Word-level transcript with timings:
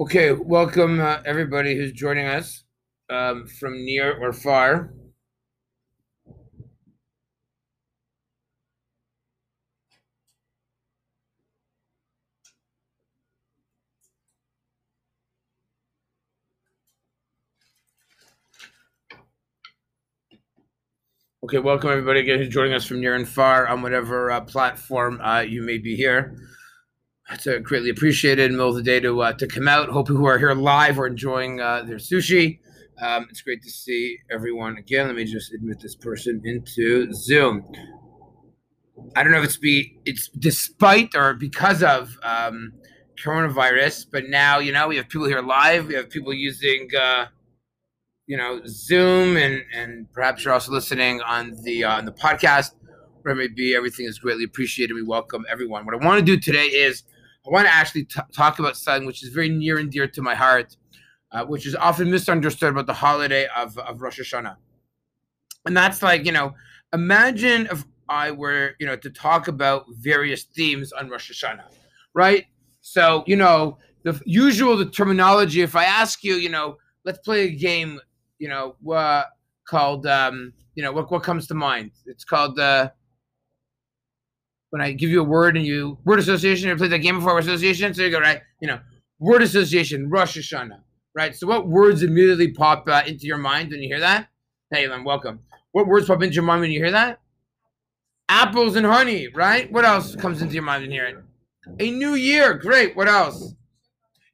Okay, 0.00 0.32
welcome 0.32 0.98
uh, 0.98 1.18
everybody 1.26 1.76
who's 1.76 1.92
joining 1.92 2.24
us 2.24 2.64
um, 3.10 3.46
from 3.46 3.84
near 3.84 4.16
or 4.16 4.32
far. 4.32 4.94
Okay, 21.44 21.58
welcome 21.58 21.90
everybody 21.90 22.20
again 22.20 22.38
who's 22.38 22.48
joining 22.48 22.72
us 22.72 22.86
from 22.86 23.02
near 23.02 23.14
and 23.14 23.28
far 23.28 23.68
on 23.68 23.82
whatever 23.82 24.30
uh, 24.30 24.40
platform 24.40 25.20
uh, 25.20 25.40
you 25.40 25.60
may 25.60 25.76
be 25.76 25.94
here. 25.94 26.38
It's 27.32 27.46
uh, 27.46 27.58
greatly 27.58 27.90
appreciated 27.90 28.46
in 28.46 28.52
the 28.52 28.58
middle 28.58 28.70
of 28.70 28.76
the 28.76 28.82
day 28.82 28.98
to 29.00 29.20
uh, 29.22 29.32
to 29.34 29.46
come 29.46 29.68
out. 29.68 29.88
Hope 29.88 30.08
who 30.08 30.26
are 30.26 30.38
here 30.38 30.52
live 30.52 30.98
are 30.98 31.06
enjoying 31.06 31.60
uh, 31.60 31.84
their 31.84 31.98
sushi. 31.98 32.58
Um, 33.00 33.28
it's 33.30 33.40
great 33.40 33.62
to 33.62 33.70
see 33.70 34.18
everyone 34.30 34.76
again. 34.76 35.06
Let 35.06 35.14
me 35.14 35.24
just 35.24 35.52
admit 35.52 35.78
this 35.80 35.94
person 35.94 36.42
into 36.44 37.12
Zoom. 37.12 37.64
I 39.14 39.22
don't 39.22 39.30
know 39.30 39.38
if 39.38 39.44
it's 39.44 39.56
be 39.56 39.96
it's 40.04 40.28
despite 40.28 41.14
or 41.14 41.34
because 41.34 41.84
of 41.84 42.16
um, 42.24 42.72
coronavirus, 43.22 44.06
but 44.10 44.28
now 44.28 44.58
you 44.58 44.72
know 44.72 44.88
we 44.88 44.96
have 44.96 45.08
people 45.08 45.28
here 45.28 45.40
live. 45.40 45.86
We 45.86 45.94
have 45.94 46.10
people 46.10 46.34
using 46.34 46.88
uh, 47.00 47.26
you 48.26 48.36
know 48.36 48.60
Zoom, 48.66 49.36
and 49.36 49.62
and 49.72 50.12
perhaps 50.12 50.44
you're 50.44 50.52
also 50.52 50.72
listening 50.72 51.20
on 51.22 51.54
the 51.62 51.84
uh, 51.84 51.96
on 51.96 52.06
the 52.06 52.12
podcast. 52.12 52.72
Wherever 53.22 53.40
it 53.40 53.50
may 53.50 53.54
be, 53.54 53.76
everything 53.76 54.06
is 54.06 54.18
greatly 54.18 54.44
appreciated. 54.44 54.94
We 54.94 55.02
welcome 55.02 55.44
everyone. 55.48 55.84
What 55.84 55.94
I 55.94 56.04
want 56.04 56.18
to 56.18 56.24
do 56.24 56.40
today 56.40 56.66
is 56.66 57.04
I 57.46 57.50
want 57.50 57.66
to 57.66 57.72
actually 57.72 58.04
t- 58.04 58.20
talk 58.32 58.58
about 58.58 58.76
something 58.76 59.06
which 59.06 59.22
is 59.22 59.30
very 59.30 59.48
near 59.48 59.78
and 59.78 59.90
dear 59.90 60.06
to 60.06 60.22
my 60.22 60.34
heart, 60.34 60.76
uh, 61.32 61.44
which 61.44 61.66
is 61.66 61.74
often 61.74 62.10
misunderstood 62.10 62.70
about 62.70 62.86
the 62.86 62.92
holiday 62.92 63.46
of, 63.56 63.78
of 63.78 64.02
Rosh 64.02 64.20
Hashanah. 64.20 64.56
And 65.66 65.76
that's 65.76 66.02
like, 66.02 66.26
you 66.26 66.32
know, 66.32 66.54
imagine 66.92 67.68
if 67.70 67.84
I 68.08 68.30
were, 68.30 68.72
you 68.78 68.86
know, 68.86 68.96
to 68.96 69.10
talk 69.10 69.48
about 69.48 69.86
various 69.90 70.44
themes 70.44 70.92
on 70.92 71.08
Rosh 71.08 71.30
Hashanah, 71.30 71.64
right? 72.14 72.46
So, 72.80 73.24
you 73.26 73.36
know, 73.36 73.78
the 74.02 74.20
usual 74.24 74.76
the 74.76 74.86
terminology, 74.86 75.62
if 75.62 75.76
I 75.76 75.84
ask 75.84 76.24
you, 76.24 76.34
you 76.34 76.48
know, 76.48 76.76
let's 77.04 77.18
play 77.18 77.42
a 77.42 77.50
game, 77.50 78.00
you 78.38 78.48
know, 78.48 78.76
uh, 78.92 79.24
called, 79.66 80.06
um, 80.06 80.52
you 80.74 80.82
know, 80.82 80.92
what, 80.92 81.10
what 81.10 81.22
comes 81.22 81.46
to 81.48 81.54
mind? 81.54 81.92
It's 82.06 82.24
called, 82.24 82.58
uh, 82.58 82.90
when 84.70 84.80
I 84.80 84.92
give 84.92 85.10
you 85.10 85.20
a 85.20 85.24
word 85.24 85.56
and 85.56 85.66
you 85.66 85.98
word 86.04 86.18
association, 86.18 86.68
you 86.68 86.76
played 86.76 86.92
that 86.92 86.98
game 86.98 87.18
before 87.18 87.38
association, 87.38 87.92
so 87.92 88.02
you 88.02 88.10
go 88.10 88.20
right, 88.20 88.40
you 88.60 88.68
know, 88.68 88.80
word 89.18 89.42
association, 89.42 90.08
Rosh 90.08 90.38
Hashanah, 90.38 90.80
right? 91.14 91.34
So 91.36 91.46
what 91.46 91.68
words 91.68 92.02
immediately 92.02 92.52
pop 92.52 92.88
uh, 92.88 93.02
into 93.06 93.26
your 93.26 93.38
mind 93.38 93.70
when 93.70 93.82
you 93.82 93.88
hear 93.88 94.00
that? 94.00 94.28
Hey, 94.70 94.88
I'm 94.88 95.04
welcome. 95.04 95.40
What 95.72 95.86
words 95.86 96.06
pop 96.06 96.22
into 96.22 96.34
your 96.34 96.44
mind 96.44 96.62
when 96.62 96.70
you 96.70 96.80
hear 96.80 96.92
that? 96.92 97.20
Apples 98.28 98.76
and 98.76 98.86
honey, 98.86 99.28
right? 99.34 99.70
What 99.72 99.84
else 99.84 100.14
comes 100.14 100.40
into 100.40 100.54
your 100.54 100.62
mind 100.62 100.82
when 100.82 100.92
you 100.92 101.00
hear 101.00 101.08
it? 101.08 101.16
A 101.80 101.90
new 101.90 102.14
year, 102.14 102.54
great. 102.54 102.96
What 102.96 103.08
else? 103.08 103.54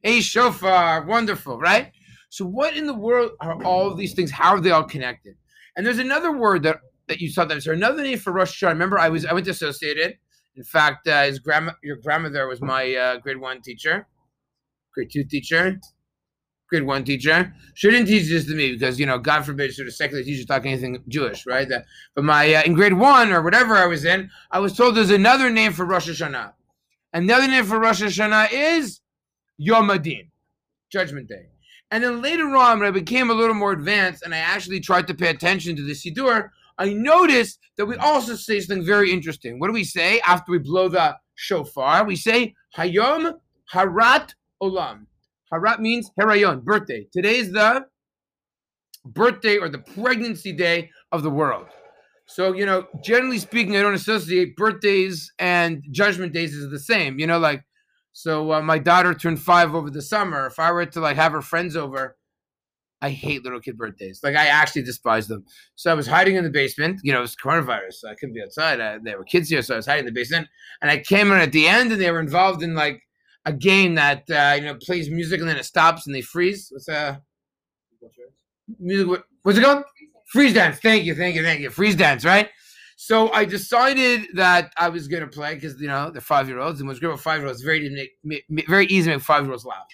A 0.03 0.21
shofar, 0.21 1.05
wonderful, 1.05 1.59
right? 1.59 1.91
So 2.29 2.45
what 2.45 2.77
in 2.77 2.85
the 2.85 2.93
world 2.93 3.31
are 3.41 3.61
all 3.63 3.95
these 3.95 4.13
things? 4.13 4.29
How 4.29 4.51
are 4.51 4.61
they 4.61 4.71
all 4.71 4.83
connected? 4.83 5.35
And 5.75 5.85
there's 5.85 5.99
another 5.99 6.31
word 6.31 6.63
that 6.63 6.77
that 7.07 7.21
you 7.21 7.29
saw 7.29 7.45
them. 7.45 7.61
So 7.61 7.71
another 7.71 8.03
name 8.03 8.19
for 8.19 8.33
Rosh 8.33 8.61
Hashanah. 8.61 8.69
Remember, 8.69 8.99
I 8.99 9.09
was 9.09 9.25
I 9.25 9.33
went 9.33 9.45
to 9.45 9.51
Associated 9.51 10.17
in 10.57 10.63
fact, 10.63 11.07
uh, 11.07 11.23
his 11.23 11.37
grandma, 11.37 11.73
your 11.83 11.97
grandmother 11.97 12.47
was 12.47 12.61
my 12.61 12.93
uh, 12.95 13.17
grade 13.17 13.37
one 13.37 13.61
teacher, 13.61 14.07
grade 14.93 15.11
two 15.11 15.23
teacher, 15.23 15.79
grade 16.67 16.83
one 16.83 17.03
teacher. 17.03 17.53
She 17.75 17.91
didn't 17.91 18.07
teach 18.07 18.27
this 18.27 18.47
to 18.47 18.55
me 18.55 18.73
because 18.73 18.99
you 18.99 19.05
know, 19.05 19.19
God 19.19 19.45
forbid, 19.45 19.71
should 19.71 19.87
a 19.87 19.91
secular 19.91 20.23
teacher 20.23 20.45
talk 20.45 20.65
anything 20.65 21.03
Jewish, 21.07 21.45
right? 21.45 21.69
That, 21.69 21.85
but 22.15 22.23
my 22.23 22.55
uh, 22.55 22.63
in 22.63 22.73
grade 22.73 22.93
one 22.93 23.31
or 23.31 23.43
whatever 23.43 23.75
I 23.75 23.85
was 23.85 24.03
in, 24.03 24.31
I 24.49 24.59
was 24.59 24.75
told 24.75 24.95
there's 24.95 25.11
another 25.11 25.51
name 25.51 25.73
for 25.73 25.85
Rosh 25.85 26.09
Hashanah. 26.09 26.53
Another 27.13 27.47
name 27.47 27.63
for 27.63 27.79
Rosh 27.79 28.01
Hashanah 28.01 28.49
is 28.51 29.01
Yom 29.57 29.91
Adin, 29.91 30.31
Judgment 30.91 31.29
Day. 31.29 31.49
And 31.91 32.03
then 32.03 32.21
later 32.21 32.55
on, 32.55 32.79
when 32.79 32.87
I 32.87 32.91
became 32.91 33.29
a 33.29 33.33
little 33.33 33.55
more 33.55 33.71
advanced 33.71 34.23
and 34.23 34.33
I 34.33 34.39
actually 34.39 34.79
tried 34.79 35.07
to 35.07 35.13
pay 35.13 35.29
attention 35.29 35.75
to 35.77 35.83
the 35.83 35.93
Siddur, 35.93 36.49
I 36.77 36.93
noticed 36.93 37.59
that 37.77 37.85
we 37.85 37.95
also 37.95 38.35
say 38.35 38.59
something 38.59 38.85
very 38.85 39.11
interesting. 39.11 39.59
What 39.59 39.67
do 39.67 39.73
we 39.73 39.83
say 39.83 40.19
after 40.21 40.51
we 40.51 40.59
blow 40.59 40.89
the 40.89 41.17
shofar? 41.35 42.05
We 42.05 42.15
say 42.15 42.53
Hayom 42.77 43.33
Harat 43.73 44.33
Olam. 44.61 45.07
Harat 45.51 45.79
means 45.79 46.11
Herayon, 46.19 46.63
birthday. 46.63 47.07
Today 47.11 47.37
is 47.37 47.51
the 47.51 47.85
birthday 49.05 49.57
or 49.57 49.69
the 49.69 49.79
pregnancy 49.79 50.51
day 50.51 50.89
of 51.11 51.23
the 51.23 51.29
world. 51.29 51.67
So, 52.27 52.53
you 52.53 52.65
know, 52.65 52.87
generally 53.01 53.39
speaking, 53.39 53.77
I 53.77 53.81
don't 53.81 53.93
associate 53.93 54.57
birthdays 54.57 55.31
and 55.39 55.81
judgment 55.91 56.33
days 56.33 56.55
as 56.55 56.69
the 56.69 56.79
same. 56.79 57.19
You 57.19 57.27
know, 57.27 57.39
like, 57.39 57.63
so 58.11 58.51
uh, 58.51 58.61
my 58.61 58.79
daughter 58.79 59.13
turned 59.13 59.41
five 59.41 59.73
over 59.73 59.89
the 59.89 60.01
summer. 60.01 60.45
If 60.47 60.59
I 60.59 60.71
were 60.71 60.85
to 60.85 60.99
like 60.99 61.15
have 61.15 61.31
her 61.31 61.41
friends 61.41 61.77
over, 61.77 62.17
I 63.01 63.09
hate 63.09 63.43
little 63.43 63.59
kid 63.59 63.77
birthdays. 63.77 64.21
Like 64.23 64.35
I 64.35 64.47
actually 64.47 64.81
despise 64.81 65.27
them. 65.27 65.45
So 65.75 65.91
I 65.91 65.93
was 65.93 66.07
hiding 66.07 66.35
in 66.35 66.43
the 66.43 66.49
basement. 66.49 66.99
You 67.03 67.13
know, 67.13 67.19
it 67.19 67.21
was 67.21 67.35
coronavirus, 67.35 67.93
so 67.93 68.09
I 68.09 68.15
couldn't 68.15 68.33
be 68.33 68.41
outside. 68.41 68.81
I, 68.81 68.97
there 69.03 69.17
were 69.17 69.23
kids 69.23 69.49
here, 69.49 69.61
so 69.61 69.75
I 69.75 69.77
was 69.77 69.85
hiding 69.85 70.07
in 70.07 70.13
the 70.13 70.19
basement. 70.19 70.47
And 70.81 70.89
I 70.89 70.97
came 70.97 71.31
in 71.31 71.37
at 71.37 71.51
the 71.51 71.67
end, 71.67 71.91
and 71.91 72.01
they 72.01 72.09
were 72.09 72.19
involved 72.19 72.63
in 72.63 72.73
like 72.73 73.01
a 73.45 73.53
game 73.53 73.95
that 73.95 74.23
uh, 74.29 74.55
you 74.55 74.65
know 74.65 74.75
plays 74.75 75.09
music 75.09 75.39
and 75.39 75.49
then 75.49 75.57
it 75.57 75.65
stops 75.65 76.05
and 76.05 76.13
they 76.13 76.21
freeze. 76.21 76.67
What's 76.71 76.89
uh 76.89 77.17
music? 78.79 79.07
What, 79.07 79.23
what's 79.43 79.57
it 79.57 79.63
called? 79.63 79.83
Freeze 80.31 80.53
dance. 80.53 80.79
Thank 80.79 81.05
you, 81.05 81.15
thank 81.15 81.35
you, 81.35 81.43
thank 81.43 81.61
you. 81.61 81.69
Freeze 81.69 81.95
dance, 81.95 82.25
right? 82.25 82.49
So 82.97 83.31
I 83.31 83.45
decided 83.45 84.27
that 84.33 84.73
I 84.77 84.89
was 84.89 85.07
gonna 85.07 85.27
play 85.27 85.55
because 85.55 85.79
you 85.79 85.87
know 85.87 86.09
they're 86.11 86.19
five 86.19 86.49
year 86.49 86.59
olds, 86.59 86.79
and 86.79 86.87
what's 86.87 86.99
great 86.99 87.09
about 87.09 87.21
five 87.21 87.39
year 87.39 87.47
olds, 87.47 87.61
very 87.61 88.11
very 88.67 88.85
easy 88.87 89.09
to 89.09 89.15
make 89.15 89.23
five 89.23 89.43
year 89.43 89.51
olds 89.51 89.65
laugh. 89.65 89.87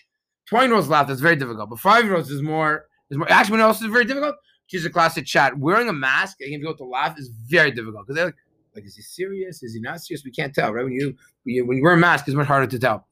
Twenty 0.47 0.67
year 0.67 0.75
olds 0.75 0.89
laugh, 0.89 1.07
that's 1.07 1.19
very 1.19 1.35
difficult, 1.35 1.69
but 1.69 1.79
five 1.79 2.05
year 2.05 2.15
olds 2.15 2.31
is 2.31 2.41
more 2.41 2.85
more, 3.11 3.29
actually, 3.31 3.57
what 3.57 3.61
else 3.61 3.81
is 3.81 3.87
very 3.87 4.05
difficult? 4.05 4.35
She's 4.67 4.85
a 4.85 4.89
classic 4.89 5.25
chat. 5.25 5.57
Wearing 5.57 5.89
a 5.89 5.93
mask 5.93 6.37
and 6.41 6.49
people 6.49 6.75
to 6.77 6.85
laugh 6.85 7.19
is 7.19 7.29
very 7.47 7.71
difficult 7.71 8.05
because 8.05 8.15
they're 8.15 8.25
like, 8.25 8.35
like, 8.75 8.85
is 8.85 8.95
he 8.95 9.01
serious? 9.01 9.61
Is 9.61 9.73
he 9.73 9.81
not 9.81 10.01
serious? 10.01 10.23
We 10.25 10.31
can't 10.31 10.53
tell, 10.53 10.73
right? 10.73 10.83
When 10.83 10.93
you 10.93 11.15
when 11.43 11.55
you, 11.55 11.65
when 11.65 11.77
you 11.77 11.83
wear 11.83 11.93
a 11.93 11.97
mask, 11.97 12.27
it's 12.27 12.35
much 12.35 12.47
harder 12.47 12.67
to 12.67 12.79
tell. 12.79 13.07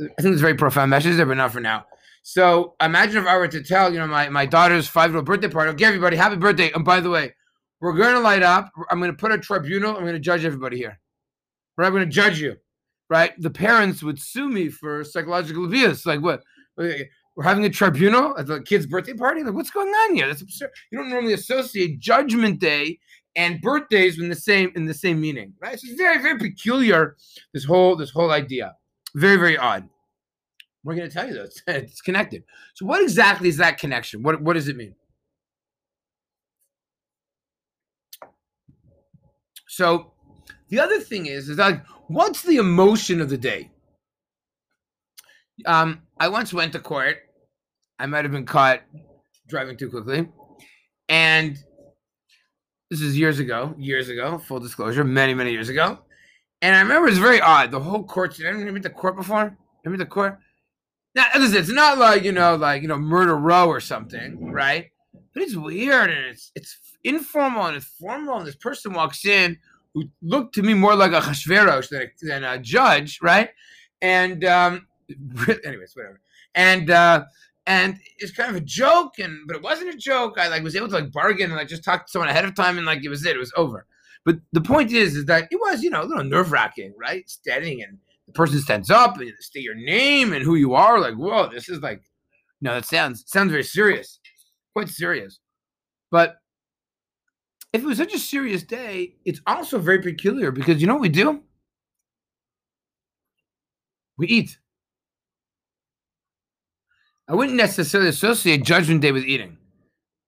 I 0.00 0.22
think 0.22 0.32
it's 0.32 0.40
very 0.40 0.54
profound 0.54 0.90
message 0.90 1.16
there, 1.16 1.26
but 1.26 1.36
not 1.36 1.52
for 1.52 1.60
now. 1.60 1.84
So 2.22 2.74
imagine 2.80 3.22
if 3.22 3.28
I 3.28 3.36
were 3.36 3.48
to 3.48 3.62
tell, 3.62 3.92
you 3.92 3.98
know, 3.98 4.06
my, 4.06 4.28
my 4.28 4.46
daughter's 4.46 4.88
five 4.88 5.10
year 5.10 5.18
old 5.18 5.26
birthday 5.26 5.48
party, 5.48 5.70
okay, 5.72 5.84
everybody, 5.84 6.16
happy 6.16 6.36
birthday. 6.36 6.70
And 6.72 6.84
by 6.84 7.00
the 7.00 7.10
way, 7.10 7.34
we're 7.80 7.94
going 7.94 8.14
to 8.14 8.20
light 8.20 8.42
up. 8.42 8.70
I'm 8.90 9.00
going 9.00 9.10
to 9.10 9.16
put 9.16 9.32
a 9.32 9.38
tribunal. 9.38 9.96
I'm 9.96 10.02
going 10.02 10.14
to 10.14 10.20
judge 10.20 10.44
everybody 10.44 10.76
here. 10.76 11.00
Right? 11.76 11.86
I'm 11.86 11.92
going 11.92 12.04
to 12.04 12.10
judge 12.10 12.40
you. 12.40 12.56
Right? 13.10 13.32
The 13.40 13.50
parents 13.50 14.02
would 14.02 14.20
sue 14.20 14.48
me 14.48 14.68
for 14.68 15.04
psychological 15.04 15.64
abuse. 15.64 16.06
Like, 16.06 16.22
what? 16.22 16.42
We're 17.36 17.44
having 17.44 17.64
a 17.64 17.70
tribunal 17.70 18.36
at 18.38 18.46
the 18.46 18.60
kid's 18.62 18.86
birthday 18.86 19.14
party. 19.14 19.42
Like, 19.42 19.54
what's 19.54 19.70
going 19.70 19.88
on 19.88 20.14
here? 20.14 20.26
That's 20.26 20.42
absurd. 20.42 20.70
You 20.90 20.98
don't 20.98 21.08
normally 21.08 21.32
associate 21.32 21.98
Judgment 21.98 22.60
Day 22.60 22.98
and 23.36 23.60
birthdays 23.62 24.20
in 24.20 24.28
the 24.28 24.36
same 24.36 24.70
in 24.76 24.84
the 24.84 24.94
same 24.94 25.20
meaning, 25.20 25.54
right? 25.60 25.78
So 25.78 25.88
it's 25.88 25.96
very 25.96 26.20
very 26.20 26.38
peculiar. 26.38 27.16
This 27.54 27.64
whole 27.64 27.96
this 27.96 28.10
whole 28.10 28.30
idea, 28.30 28.74
very 29.14 29.36
very 29.36 29.56
odd. 29.56 29.88
We're 30.84 30.96
going 30.96 31.08
to 31.08 31.14
tell 31.14 31.28
you 31.28 31.34
though, 31.34 31.44
it's, 31.44 31.62
it's 31.66 32.00
connected. 32.00 32.44
So, 32.74 32.86
what 32.86 33.02
exactly 33.02 33.48
is 33.48 33.56
that 33.58 33.78
connection? 33.78 34.22
What 34.22 34.42
what 34.42 34.54
does 34.54 34.68
it 34.68 34.76
mean? 34.76 34.94
So, 39.68 40.12
the 40.68 40.80
other 40.80 41.00
thing 41.00 41.26
is, 41.26 41.48
is 41.48 41.56
like, 41.56 41.82
what's 42.08 42.42
the 42.42 42.56
emotion 42.56 43.22
of 43.22 43.30
the 43.30 43.38
day? 43.38 43.71
Um, 45.66 46.02
I 46.18 46.28
once 46.28 46.52
went 46.52 46.72
to 46.72 46.80
court. 46.80 47.18
I 47.98 48.06
might 48.06 48.24
have 48.24 48.32
been 48.32 48.46
caught 48.46 48.80
driving 49.48 49.76
too 49.76 49.90
quickly. 49.90 50.28
And 51.08 51.58
this 52.90 53.00
is 53.00 53.18
years 53.18 53.38
ago, 53.38 53.74
years 53.78 54.08
ago, 54.08 54.38
full 54.38 54.60
disclosure, 54.60 55.04
many, 55.04 55.34
many 55.34 55.52
years 55.52 55.68
ago. 55.68 55.98
And 56.60 56.74
I 56.74 56.80
remember 56.80 57.08
it's 57.08 57.18
very 57.18 57.40
odd. 57.40 57.70
The 57.70 57.80
whole 57.80 58.04
court, 58.04 58.36
did 58.36 58.46
anyone 58.46 58.72
been 58.72 58.82
to 58.82 58.90
court 58.90 59.16
before? 59.16 59.56
Remember 59.84 60.04
the 60.04 60.08
court? 60.08 60.38
Now, 61.14 61.26
listen, 61.36 61.58
it's 61.58 61.68
not 61.68 61.98
like, 61.98 62.22
you 62.22 62.32
know, 62.32 62.56
like, 62.56 62.82
you 62.82 62.88
know, 62.88 62.98
murder 62.98 63.36
row 63.36 63.68
or 63.68 63.80
something, 63.80 64.50
right? 64.50 64.90
But 65.34 65.42
it's 65.42 65.56
weird 65.56 66.10
and 66.10 66.26
it's 66.26 66.52
it's 66.54 66.78
informal 67.04 67.66
and 67.66 67.76
it's 67.76 67.86
formal. 67.86 68.38
And 68.38 68.46
this 68.46 68.56
person 68.56 68.92
walks 68.92 69.24
in 69.24 69.58
who 69.94 70.04
looked 70.22 70.54
to 70.54 70.62
me 70.62 70.74
more 70.74 70.94
like 70.94 71.12
a 71.12 71.20
Hashverosh 71.20 71.88
than 71.88 72.10
than 72.22 72.44
a 72.44 72.58
judge, 72.58 73.18
right? 73.20 73.50
And 74.00 74.44
um, 74.44 74.86
anyways, 75.64 75.94
whatever. 75.94 76.20
And 76.54 76.90
uh, 76.90 77.24
and 77.66 77.98
it's 78.18 78.32
kind 78.32 78.50
of 78.50 78.56
a 78.56 78.64
joke, 78.64 79.18
and 79.18 79.38
but 79.46 79.56
it 79.56 79.62
wasn't 79.62 79.94
a 79.94 79.96
joke. 79.96 80.38
I 80.38 80.48
like 80.48 80.62
was 80.62 80.76
able 80.76 80.88
to 80.88 80.94
like 80.94 81.12
bargain 81.12 81.50
and 81.50 81.56
like 81.56 81.68
just 81.68 81.84
talk 81.84 82.06
to 82.06 82.10
someone 82.10 82.28
ahead 82.28 82.44
of 82.44 82.54
time, 82.54 82.76
and 82.76 82.86
like 82.86 83.04
it 83.04 83.08
was 83.08 83.24
it. 83.24 83.36
It 83.36 83.38
was 83.38 83.52
over. 83.56 83.86
But 84.24 84.38
the 84.52 84.60
point 84.60 84.92
is, 84.92 85.16
is 85.16 85.24
that 85.26 85.48
it 85.50 85.56
was 85.56 85.82
you 85.82 85.90
know 85.90 86.02
a 86.02 86.04
little 86.04 86.24
nerve 86.24 86.52
wracking, 86.52 86.94
right? 86.98 87.28
Standing 87.28 87.82
and 87.82 87.98
the 88.26 88.32
person 88.32 88.60
stands 88.60 88.90
up 88.90 89.18
and 89.18 89.32
state 89.40 89.64
your 89.64 89.74
name 89.74 90.32
and 90.32 90.44
who 90.44 90.54
you 90.54 90.74
are. 90.74 91.00
Like, 91.00 91.14
whoa, 91.14 91.48
this 91.48 91.68
is 91.68 91.80
like, 91.80 92.02
no, 92.60 92.74
that 92.74 92.84
sounds 92.84 93.24
sounds 93.26 93.50
very 93.50 93.64
serious, 93.64 94.20
quite 94.74 94.88
serious. 94.88 95.38
But 96.10 96.36
if 97.72 97.82
it 97.82 97.86
was 97.86 97.98
such 97.98 98.14
a 98.14 98.18
serious 98.18 98.62
day, 98.62 99.14
it's 99.24 99.40
also 99.46 99.78
very 99.78 100.00
peculiar 100.00 100.50
because 100.50 100.80
you 100.80 100.86
know 100.86 100.94
what 100.94 101.02
we 101.02 101.08
do? 101.08 101.42
We 104.18 104.26
eat. 104.26 104.58
I 107.32 107.34
wouldn't 107.34 107.56
necessarily 107.56 108.10
associate 108.10 108.62
Judgment 108.62 109.00
Day 109.00 109.10
with 109.10 109.24
eating, 109.24 109.56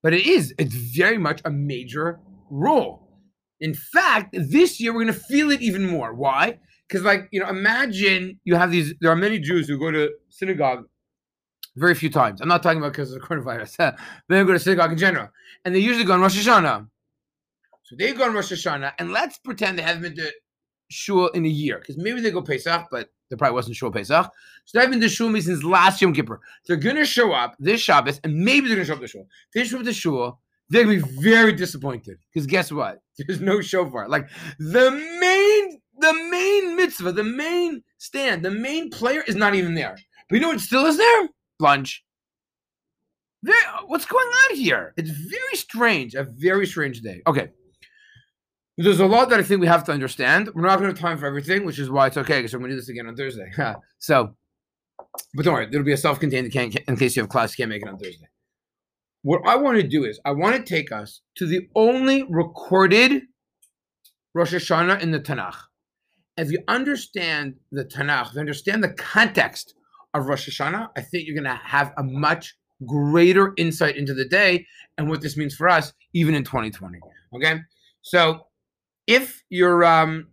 but 0.01 0.11
it 0.11 0.25
is. 0.25 0.55
It's 0.57 0.73
very 0.73 1.19
much 1.19 1.39
a 1.45 1.51
major 1.51 2.19
role. 2.49 3.07
In 3.59 3.75
fact, 3.75 4.33
this 4.33 4.79
year 4.81 4.91
we're 4.91 5.03
going 5.03 5.13
to 5.13 5.19
feel 5.19 5.51
it 5.51 5.61
even 5.61 5.85
more. 5.85 6.15
Why? 6.15 6.57
Because, 6.87 7.03
like, 7.03 7.29
you 7.31 7.39
know, 7.39 7.47
imagine 7.47 8.39
you 8.43 8.55
have 8.55 8.71
these, 8.71 8.95
there 9.01 9.11
are 9.11 9.15
many 9.15 9.37
Jews 9.37 9.67
who 9.67 9.77
go 9.77 9.91
to 9.91 10.09
synagogue 10.29 10.85
very 11.75 11.93
few 11.93 12.09
times. 12.09 12.41
I'm 12.41 12.47
not 12.47 12.63
talking 12.63 12.79
about 12.79 12.93
because 12.93 13.13
of 13.13 13.21
the 13.21 13.27
coronavirus. 13.27 13.95
they 14.29 14.43
go 14.43 14.53
to 14.53 14.59
synagogue 14.59 14.93
in 14.93 14.97
general. 14.97 15.29
And 15.63 15.75
they 15.75 15.79
usually 15.79 16.05
go 16.05 16.13
on 16.13 16.21
Rosh 16.21 16.35
Hashanah. 16.35 16.87
So 17.83 17.95
they 17.99 18.13
go 18.13 18.23
on 18.23 18.33
Rosh 18.33 18.51
Hashanah, 18.51 18.93
and 18.97 19.11
let's 19.11 19.37
pretend 19.37 19.77
they 19.77 19.83
haven't 19.83 20.01
been 20.01 20.15
to 20.15 20.31
shul 20.89 21.27
in 21.29 21.45
a 21.45 21.49
year, 21.49 21.77
because 21.77 21.97
maybe 21.97 22.19
they 22.19 22.31
go 22.31 22.41
Pesach, 22.41 22.87
but 22.89 23.09
there 23.29 23.37
probably 23.37 23.55
wasn't 23.55 23.75
shul 23.75 23.91
Pesach. 23.91 24.29
So 24.65 24.79
they've 24.79 24.89
been 24.89 25.01
to 25.01 25.09
shul 25.09 25.31
since 25.41 25.63
last 25.63 26.01
Yom 26.01 26.13
Kippur. 26.13 26.39
They're 26.67 26.77
going 26.77 26.95
to 26.95 27.05
show 27.05 27.31
up 27.31 27.55
this 27.59 27.81
Shabbos, 27.81 28.19
and 28.23 28.35
maybe 28.35 28.67
they're 28.67 28.75
going 28.75 28.87
to 28.87 28.91
show 28.91 28.95
up 28.95 29.01
to 29.01 29.07
shul. 29.07 29.27
Show 29.55 29.79
up 29.79 29.85
to 29.85 29.93
shul, 29.93 30.39
they're 30.69 30.83
going 30.83 30.99
to 30.99 31.05
be 31.05 31.21
very 31.21 31.53
disappointed, 31.53 32.17
because 32.33 32.47
guess 32.47 32.71
what? 32.71 32.99
There's 33.17 33.41
no 33.41 33.61
shofar. 33.61 34.07
Like 34.07 34.29
the 34.59 34.91
main, 34.91 35.79
the 35.99 36.13
main 36.29 36.75
mitzvah, 36.75 37.11
the 37.11 37.23
main 37.23 37.83
stand, 37.97 38.43
the 38.43 38.51
main 38.51 38.89
player 38.89 39.21
is 39.27 39.35
not 39.35 39.55
even 39.55 39.75
there. 39.75 39.95
But 40.29 40.35
you 40.35 40.41
know 40.41 40.49
what 40.49 40.59
still 40.59 40.85
is 40.85 40.97
there? 40.97 41.29
Lunch. 41.59 42.03
There, 43.43 43.55
what's 43.85 44.05
going 44.05 44.27
on 44.27 44.55
here? 44.55 44.93
It's 44.97 45.11
very 45.11 45.55
strange. 45.55 46.15
A 46.15 46.23
very 46.23 46.65
strange 46.65 47.01
day. 47.01 47.21
Okay. 47.27 47.49
There's 48.77 48.99
a 48.99 49.05
lot 49.05 49.29
that 49.29 49.39
I 49.39 49.43
think 49.43 49.61
we 49.61 49.67
have 49.67 49.85
to 49.85 49.93
understand. 49.93 50.49
We're 50.53 50.63
not 50.63 50.79
going 50.79 50.93
to 50.93 50.95
have 50.95 50.99
time 50.99 51.17
for 51.17 51.25
everything, 51.25 51.65
which 51.65 51.79
is 51.79 51.89
why 51.89 52.07
it's 52.07 52.17
okay 52.17 52.39
because 52.39 52.53
I'm 52.53 52.59
going 52.59 52.71
to 52.71 52.75
do 52.75 52.81
this 52.81 52.89
again 52.89 53.07
on 53.07 53.15
Thursday. 53.15 53.49
so, 53.99 54.35
but 55.33 55.45
don't 55.45 55.53
worry, 55.53 55.67
there'll 55.69 55.85
be 55.85 55.93
a 55.93 55.97
self-contained 55.97 56.53
in 56.53 56.97
case 56.97 57.15
you 57.15 57.21
have 57.21 57.29
class 57.29 57.57
you 57.57 57.63
can't 57.63 57.69
make 57.69 57.83
it 57.83 57.87
on 57.87 57.97
Thursday. 57.97 58.27
What 59.21 59.41
I 59.47 59.55
want 59.55 59.77
to 59.77 59.87
do 59.87 60.03
is 60.03 60.19
I 60.25 60.31
want 60.31 60.55
to 60.55 60.61
take 60.61 60.91
us 60.91 61.21
to 61.37 61.47
the 61.47 61.67
only 61.73 62.23
recorded 62.29 63.23
Rosh 64.33 64.53
Hashanah 64.53 65.01
in 65.01 65.11
the 65.11 65.19
Tanakh. 65.19 65.55
If 66.37 66.51
you 66.51 66.61
understand 66.67 67.55
the 67.71 67.85
Tanakh, 67.85 68.27
if 68.27 68.33
you 68.33 68.41
understand 68.41 68.83
the 68.83 68.93
context 68.93 69.73
of 70.13 70.27
Rosh 70.27 70.49
Hashanah, 70.49 70.89
I 70.97 71.01
think 71.01 71.25
you're 71.25 71.41
going 71.41 71.45
to 71.45 71.61
have 71.63 71.93
a 71.97 72.03
much 72.03 72.55
greater 72.85 73.53
insight 73.57 73.95
into 73.95 74.13
the 74.13 74.25
day 74.25 74.65
and 74.97 75.09
what 75.09 75.21
this 75.21 75.37
means 75.37 75.55
for 75.55 75.69
us, 75.69 75.93
even 76.13 76.35
in 76.35 76.43
2020. 76.43 76.99
Okay, 77.35 77.61
so 78.01 78.45
if 79.07 79.43
you're 79.49 79.83
um 79.83 80.27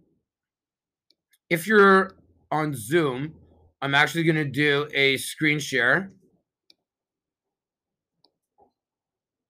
if 1.50 1.66
you're 1.66 2.16
on 2.50 2.74
Zoom, 2.74 3.34
I'm 3.82 3.94
actually 3.94 4.24
going 4.24 4.36
to 4.36 4.44
do 4.44 4.88
a 4.94 5.16
screen 5.18 5.58
share. 5.58 6.10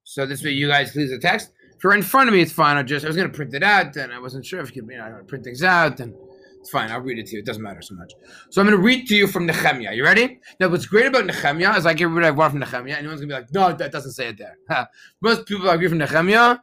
So 0.05 0.27
this 0.27 0.43
way 0.43 0.51
you 0.51 0.69
guys 0.69 0.93
please 0.93 1.11
the 1.11 1.19
text. 1.19 1.53
If 1.77 1.85
you're 1.85 1.95
in 1.95 2.03
front 2.03 2.29
of 2.29 2.35
me, 2.35 2.43
it's 2.43 2.53
fine. 2.53 2.77
I 2.77 2.83
just 2.83 3.05
I 3.05 3.09
was 3.09 3.17
going 3.17 3.29
to 3.29 3.35
print 3.35 3.55
it 3.55 3.63
out, 3.63 3.97
and 3.97 4.13
I 4.13 4.19
wasn't 4.19 4.45
sure 4.45 4.61
if 4.61 4.75
you 4.75 4.83
could 4.83 4.91
you 4.91 4.99
know 4.99 5.23
print 5.27 5.45
things 5.45 5.63
out, 5.63 6.01
and 6.01 6.15
it's 6.61 6.71
fine. 6.71 6.91
I'll 6.91 7.01
read 7.01 7.19
it 7.19 7.27
to 7.27 7.33
you. 7.35 7.39
It 7.41 7.47
doesn't 7.47 7.63
matter 7.63 7.83
so 7.83 7.95
much. 7.95 8.13
So 8.51 8.61
I'm 8.61 8.67
going 8.69 8.79
to 8.79 8.85
read 8.85 9.07
to 9.09 9.17
you 9.17 9.27
from 9.27 9.47
Nehemiah. 9.47 9.93
You 9.95 10.05
ready? 10.05 10.39
Now, 10.61 10.69
what's 10.69 10.87
great 10.87 11.07
about 11.07 11.27
Nehemiah 11.27 11.77
is 11.77 11.85
like 11.85 12.01
everybody 12.01 12.27
I've 12.27 12.51
from 12.51 12.61
Nehemiah, 12.61 12.95
anyone's 12.95 13.21
going 13.21 13.31
to 13.31 13.35
be 13.35 13.41
like, 13.41 13.53
no, 13.53 13.77
that 13.77 13.91
doesn't 13.91 14.13
say 14.13 14.29
it 14.29 14.39
there. 14.39 14.57
Most 15.21 15.47
people 15.47 15.69
I 15.69 15.75
agree 15.75 15.89
from 15.89 15.99
Nehemiah 15.99 16.59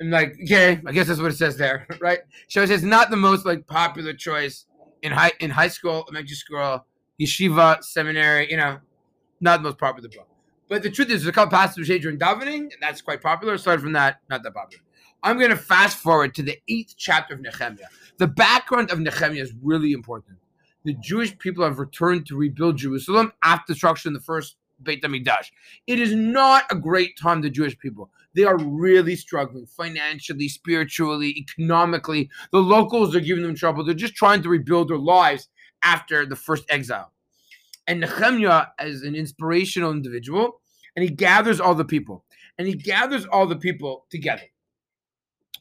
and 0.00 0.10
like, 0.10 0.36
okay, 0.44 0.80
I 0.86 0.92
guess 0.92 1.08
that's 1.08 1.20
what 1.20 1.32
it 1.32 1.36
says 1.36 1.56
there, 1.56 1.86
right? 2.00 2.20
So 2.48 2.62
it's 2.62 2.82
not 2.82 3.10
the 3.10 3.16
most 3.16 3.44
like 3.44 3.66
popular 3.66 4.12
choice 4.12 4.66
in 5.02 5.12
high 5.12 5.32
in 5.40 5.50
high 5.50 5.68
school, 5.68 6.04
elementary 6.08 6.36
school, 6.36 6.86
yeshiva, 7.20 7.82
seminary, 7.82 8.50
you 8.50 8.56
know, 8.56 8.78
not 9.40 9.58
the 9.58 9.64
most 9.64 9.78
popular 9.78 10.08
book. 10.08 10.28
But 10.68 10.82
the 10.82 10.90
truth 10.90 11.08
is, 11.08 11.22
there's 11.22 11.26
a 11.28 11.32
couple 11.32 11.56
passages 11.56 12.00
during 12.00 12.18
davening, 12.18 12.60
and 12.60 12.74
that's 12.80 13.00
quite 13.00 13.22
popular. 13.22 13.54
Aside 13.54 13.80
from 13.80 13.92
that, 13.92 14.20
not 14.28 14.42
that 14.42 14.54
popular. 14.54 14.82
I'm 15.22 15.38
going 15.38 15.50
to 15.50 15.56
fast 15.56 15.96
forward 15.96 16.34
to 16.36 16.42
the 16.42 16.58
eighth 16.68 16.94
chapter 16.96 17.34
of 17.34 17.40
Nehemiah. 17.40 17.86
The 18.18 18.28
background 18.28 18.90
of 18.90 19.00
Nehemiah 19.00 19.42
is 19.42 19.52
really 19.62 19.92
important. 19.92 20.38
The 20.84 20.94
Jewish 20.94 21.36
people 21.38 21.64
have 21.64 21.78
returned 21.78 22.26
to 22.26 22.36
rebuild 22.36 22.76
Jerusalem 22.76 23.32
after 23.42 23.72
destruction 23.72 24.14
of 24.14 24.20
the 24.20 24.24
first 24.24 24.56
Beit 24.82 25.02
HaMikdash. 25.02 25.46
It 25.86 25.98
is 25.98 26.14
not 26.14 26.64
a 26.70 26.76
great 26.76 27.18
time 27.18 27.42
to 27.42 27.50
Jewish 27.50 27.78
people. 27.78 28.10
They 28.34 28.44
are 28.44 28.58
really 28.58 29.16
struggling 29.16 29.66
financially, 29.66 30.48
spiritually, 30.48 31.30
economically. 31.36 32.30
The 32.52 32.58
locals 32.58 33.16
are 33.16 33.20
giving 33.20 33.42
them 33.42 33.54
trouble. 33.54 33.84
They're 33.84 33.94
just 33.94 34.14
trying 34.14 34.42
to 34.42 34.48
rebuild 34.48 34.88
their 34.88 34.98
lives 34.98 35.48
after 35.82 36.26
the 36.26 36.36
first 36.36 36.64
exile. 36.68 37.12
And 37.86 38.00
Nehemiah 38.00 38.66
is 38.80 39.02
an 39.02 39.14
inspirational 39.14 39.92
individual, 39.92 40.60
and 40.94 41.02
he 41.02 41.10
gathers 41.10 41.60
all 41.60 41.74
the 41.74 41.84
people. 41.84 42.24
And 42.58 42.68
he 42.68 42.74
gathers 42.74 43.24
all 43.26 43.46
the 43.46 43.56
people 43.56 44.06
together. 44.10 44.42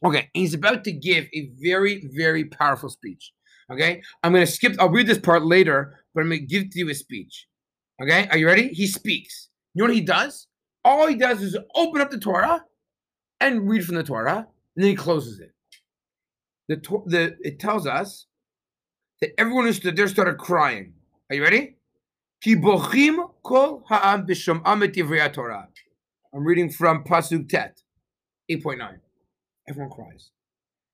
Okay, 0.03 0.29
he's 0.33 0.53
about 0.53 0.83
to 0.83 0.91
give 0.91 1.27
a 1.33 1.49
very, 1.59 2.07
very 2.13 2.45
powerful 2.45 2.89
speech. 2.89 3.33
Okay, 3.71 4.01
I'm 4.23 4.31
going 4.31 4.45
to 4.45 4.51
skip, 4.51 4.75
I'll 4.79 4.89
read 4.89 5.07
this 5.07 5.17
part 5.17 5.43
later, 5.43 5.99
but 6.13 6.21
I'm 6.21 6.29
going 6.29 6.41
to 6.41 6.45
give 6.45 6.69
to 6.71 6.79
you 6.79 6.89
a 6.89 6.95
speech. 6.95 7.47
Okay, 8.01 8.27
are 8.29 8.37
you 8.37 8.45
ready? 8.45 8.69
He 8.69 8.87
speaks. 8.87 9.49
You 9.73 9.83
know 9.83 9.87
what 9.87 9.95
he 9.95 10.01
does? 10.01 10.47
All 10.85 11.07
he 11.07 11.15
does 11.15 11.41
is 11.41 11.57
open 11.75 12.01
up 12.01 12.11
the 12.11 12.19
Torah 12.19 12.63
and 13.39 13.67
read 13.67 13.85
from 13.85 13.95
the 13.95 14.03
Torah, 14.03 14.47
and 14.75 14.83
then 14.83 14.89
he 14.89 14.95
closes 14.95 15.39
it. 15.39 15.51
The, 16.67 16.75
the 17.05 17.37
it 17.41 17.59
tells 17.59 17.87
us 17.87 18.27
that 19.21 19.31
everyone 19.39 19.65
who 19.65 19.73
stood 19.73 19.95
there 19.95 20.07
started 20.07 20.37
crying. 20.37 20.93
Are 21.29 21.35
you 21.35 21.43
ready? 21.43 21.75
I'm 26.33 26.45
reading 26.45 26.69
from 26.69 27.03
Pasuk 27.03 27.49
Tet, 27.49 27.81
8.9. 28.51 28.99
Everyone 29.67 29.91
cries. 29.91 30.31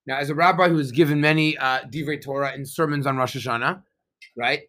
Now, 0.05 0.17
as 0.17 0.29
a 0.29 0.35
rabbi 0.35 0.69
who 0.69 0.77
has 0.77 0.91
given 0.91 1.21
many 1.21 1.57
uh, 1.57 1.81
Divrei 1.81 2.21
Torah 2.21 2.51
and 2.53 2.67
sermons 2.67 3.05
on 3.05 3.17
Rosh 3.17 3.35
Hashanah, 3.35 3.83
right? 4.37 4.61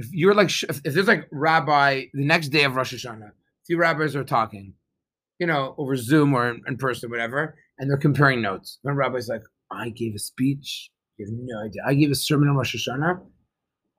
If 0.00 0.12
you're 0.12 0.34
like, 0.34 0.50
if, 0.62 0.80
if 0.84 0.94
there's 0.94 1.08
like 1.08 1.28
rabbi 1.30 2.04
the 2.14 2.24
next 2.24 2.48
day 2.48 2.64
of 2.64 2.74
Rosh 2.74 2.94
Hashanah, 2.94 3.32
two 3.68 3.76
rabbis 3.76 4.16
are 4.16 4.24
talking, 4.24 4.72
you 5.38 5.46
know, 5.46 5.74
over 5.76 5.94
Zoom 5.94 6.32
or 6.32 6.48
in, 6.48 6.62
in 6.66 6.78
person, 6.78 7.10
whatever, 7.10 7.54
and 7.78 7.90
they're 7.90 7.98
comparing 7.98 8.40
notes. 8.40 8.78
One 8.80 8.96
rabbi's 8.96 9.28
like, 9.28 9.42
I 9.70 9.90
gave 9.90 10.14
a 10.14 10.18
speech. 10.18 10.88
You 11.18 11.26
have 11.26 11.34
no 11.34 11.66
idea. 11.66 11.82
I 11.86 11.92
gave 11.92 12.10
a 12.10 12.14
sermon 12.14 12.48
on 12.48 12.56
Rosh 12.56 12.74
Hashanah. 12.74 13.20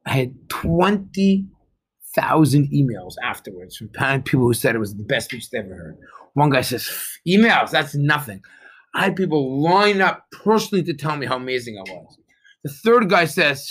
I 0.07 0.09
had 0.09 0.49
20,000 0.49 2.71
emails 2.71 3.13
afterwards 3.23 3.77
from 3.77 3.89
people 4.23 4.47
who 4.47 4.55
said 4.55 4.73
it 4.73 4.79
was 4.79 4.95
the 4.95 5.03
best 5.03 5.29
speech 5.29 5.51
they 5.51 5.59
ever 5.59 5.75
heard. 5.75 5.99
One 6.33 6.49
guy 6.49 6.61
says, 6.61 6.89
emails, 7.27 7.69
that's 7.69 7.93
nothing. 7.93 8.41
I 8.95 9.03
had 9.03 9.15
people 9.15 9.61
line 9.61 10.01
up 10.01 10.25
personally 10.43 10.83
to 10.85 10.95
tell 10.95 11.15
me 11.15 11.27
how 11.27 11.35
amazing 11.35 11.77
I 11.77 11.83
was. 11.91 12.17
The 12.63 12.71
third 12.71 13.07
guy 13.07 13.25
says, 13.25 13.69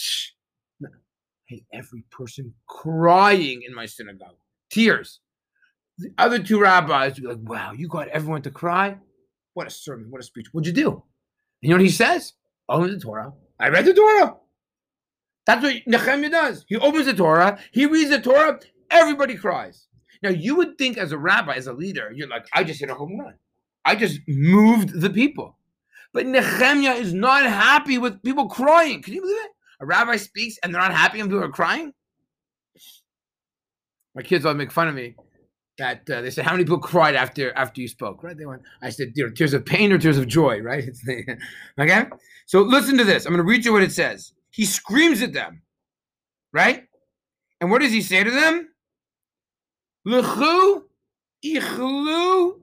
Had 1.51 1.61
every 1.73 2.05
person 2.13 2.55
crying 2.69 3.63
in 3.67 3.75
my 3.75 3.85
synagogue, 3.85 4.37
tears. 4.71 5.19
The 5.99 6.13
other 6.17 6.39
two 6.39 6.61
rabbis 6.61 7.15
would 7.15 7.23
be 7.23 7.29
like, 7.29 7.39
wow, 7.43 7.73
you 7.73 7.89
got 7.89 8.09
everyone 8.09 8.43
to 8.43 8.53
cry? 8.53 8.97
What 9.55 9.67
a 9.67 9.71
sermon, 9.71 10.07
what 10.11 10.21
a 10.21 10.25
speech. 10.25 10.47
What'd 10.53 10.69
you 10.69 10.73
do? 10.73 11.03
You 11.61 11.71
know 11.71 11.75
what 11.75 11.83
he 11.83 11.91
says? 11.91 12.35
Open 12.69 12.93
the 12.93 13.01
Torah. 13.01 13.33
I 13.59 13.69
read 13.69 13.85
the 13.85 13.95
Torah. 13.95 14.37
That's 15.45 15.63
what 15.63 15.75
Nehemiah 15.87 16.31
does. 16.31 16.65
He 16.69 16.77
opens 16.77 17.07
the 17.07 17.15
Torah, 17.15 17.59
he 17.73 17.87
reads 17.87 18.11
the 18.11 18.21
Torah, 18.21 18.61
everybody 18.89 19.35
cries. 19.35 19.89
Now, 20.23 20.31
you 20.31 20.55
would 20.55 20.79
think 20.79 20.99
as 20.99 21.11
a 21.11 21.19
rabbi, 21.19 21.55
as 21.55 21.67
a 21.67 21.73
leader, 21.73 22.13
you're 22.15 22.29
like, 22.29 22.47
I 22.55 22.63
just 22.63 22.79
hit 22.79 22.91
a 22.91 22.95
home 22.95 23.19
run. 23.19 23.35
I 23.85 23.97
just 23.97 24.21
moved 24.29 25.01
the 25.01 25.11
people. 25.11 25.57
But 26.13 26.27
Nehemiah 26.27 26.95
is 26.95 27.13
not 27.13 27.45
happy 27.45 27.99
with 27.99 28.23
people 28.23 28.49
crying. 28.49 29.03
Can 29.03 29.15
you 29.15 29.23
believe 29.23 29.45
it? 29.45 29.51
A 29.81 29.87
rabbi 29.87 30.17
speaks 30.17 30.57
and 30.63 30.75
they're 30.75 30.83
not 30.83 30.93
happy 30.93 31.21
and 31.21 31.31
people 31.31 31.45
are 31.45 31.49
crying? 31.49 31.93
My 34.15 34.23
kids 34.23 34.45
all 34.45 34.55
make 34.55 34.73
fun 34.73 34.89
of 34.89 34.95
me 34.95 35.15
that 35.79 36.09
uh, 36.11 36.21
they 36.21 36.31
said, 36.31 36.45
"How 36.45 36.53
many 36.53 36.65
people 36.65 36.79
cried 36.79 37.15
after 37.15 37.57
after 37.57 37.81
you 37.81 37.89
spoke?" 37.89 38.23
Right? 38.23 38.37
They 38.37 38.45
went. 38.45 38.63
I 38.83 38.91
said, 38.91 39.15
"Tears 39.35 39.55
of 39.55 39.65
pain 39.65 39.93
or 39.93 39.99
tears 39.99 40.19
of 40.19 40.27
joy?" 40.27 40.61
Right? 40.61 40.85
Okay. 41.81 42.05
So 42.47 42.61
listen 42.63 42.99
to 42.99 43.05
this. 43.05 43.25
I'm 43.25 43.33
going 43.33 43.45
to 43.45 43.49
read 43.49 43.65
you 43.65 43.73
what 43.73 43.83
it 43.83 43.93
says. 43.93 44.33
He 44.51 44.65
screams 44.65 45.23
at 45.23 45.33
them, 45.33 45.63
right? 46.53 46.85
And 47.61 47.71
what 47.71 47.81
does 47.81 47.93
he 47.93 48.03
say 48.03 48.25
to 48.25 48.31
them? 48.31 48.69
Lechu 50.07 50.83
ichlu 51.45 52.61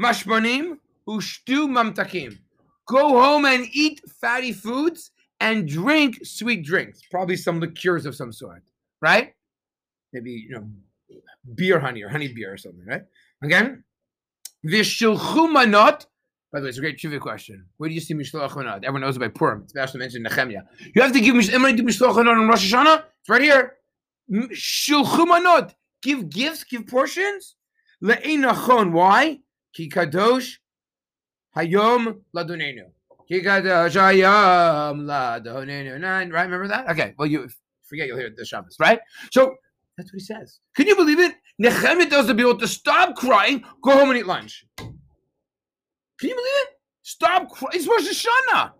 mashmanim 0.00 0.78
ushtu 1.08 1.66
mamtakim. 1.68 2.38
Go 2.86 3.20
home 3.20 3.44
and 3.46 3.66
eat 3.72 4.00
fatty 4.20 4.52
foods 4.52 5.10
and 5.40 5.66
drink 5.68 6.18
sweet 6.24 6.64
drinks, 6.64 7.00
probably 7.10 7.36
some 7.36 7.60
liqueurs 7.60 8.06
of 8.06 8.14
some 8.14 8.32
sort, 8.32 8.62
right? 9.00 9.34
Maybe 10.12 10.32
you 10.48 10.50
know, 10.50 10.68
beer 11.54 11.80
honey 11.80 12.02
or 12.02 12.08
honey 12.08 12.28
beer 12.28 12.52
or 12.52 12.56
something, 12.56 12.84
right? 12.86 13.04
Again, 13.42 13.84
v'shilchu 14.66 15.48
manot. 15.50 16.06
By 16.52 16.60
the 16.60 16.64
way, 16.64 16.68
it's 16.68 16.78
a 16.78 16.80
great 16.82 16.98
trivia 16.98 17.18
question. 17.18 17.64
Where 17.78 17.88
do 17.88 17.94
you 17.94 18.00
see 18.00 18.14
mishloach 18.14 18.50
manot? 18.50 18.84
Everyone 18.84 19.00
knows 19.00 19.18
by 19.18 19.28
Purim. 19.28 19.62
It's 19.64 19.76
actually 19.76 20.00
mentioned 20.00 20.24
in 20.26 20.32
Nehemiah. 20.32 20.62
You 20.94 21.02
have 21.02 21.12
to 21.12 21.20
give 21.20 21.34
mishloach 21.34 22.14
manot 22.14 22.38
on 22.38 22.48
Rosh 22.48 22.72
Hashanah? 22.72 23.02
It's 23.20 23.28
right 23.28 23.42
here. 23.42 23.74
Shilchu 24.30 25.26
manot. 25.26 25.74
Give 26.00 26.28
gifts. 26.30 26.62
Give 26.64 26.86
portions. 26.86 27.56
Le'inachon. 28.02 28.92
Why? 28.92 29.40
Ki 29.74 29.88
kadosh 29.88 30.58
hayom 31.56 32.20
ladonenu. 32.34 32.84
Hayom 33.30 35.04
ladonenu. 35.04 36.00
Nine. 36.00 36.30
Right? 36.30 36.44
Remember 36.44 36.68
that? 36.68 36.88
Okay. 36.90 37.14
Well, 37.18 37.28
you 37.28 37.48
forget. 37.84 38.06
You'll 38.06 38.18
hear 38.18 38.30
the 38.36 38.44
Shabbos, 38.44 38.76
right? 38.78 39.00
So 39.32 39.54
that's 39.96 40.12
what 40.12 40.20
he 40.20 40.24
says. 40.24 40.60
Can 40.76 40.86
you 40.86 40.96
believe 40.96 41.20
it? 41.20 41.34
Nehemiah 41.58 42.06
tells 42.06 42.26
the 42.26 42.34
people 42.34 42.58
to 42.58 42.66
stop 42.66 43.14
crying, 43.14 43.64
go 43.82 43.92
home 43.92 44.10
and 44.10 44.18
eat 44.18 44.26
lunch. 44.26 44.66
Can 44.76 44.88
you 46.28 46.34
believe 46.34 46.54
it? 46.62 46.68
Stop 47.02 47.50
crying. 47.50 47.72
It's 47.74 47.86
Rosh 47.86 48.08
Hashanah. 48.08 48.72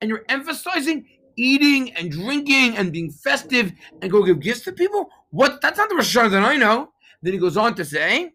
And 0.00 0.08
you're 0.08 0.24
emphasizing 0.28 1.06
eating 1.36 1.92
and 1.94 2.10
drinking 2.10 2.76
and 2.76 2.92
being 2.92 3.10
festive 3.10 3.72
and 4.00 4.10
go 4.10 4.22
give 4.22 4.40
gifts 4.40 4.60
to 4.62 4.72
people? 4.72 5.08
What? 5.30 5.60
That's 5.60 5.78
not 5.78 5.88
the 5.88 5.96
Rosh 5.96 6.16
Hashanah 6.16 6.30
that 6.30 6.44
I 6.44 6.56
know. 6.56 6.92
Then 7.22 7.32
he 7.32 7.38
goes 7.38 7.56
on 7.56 7.74
to 7.74 7.84
say, 7.84 8.32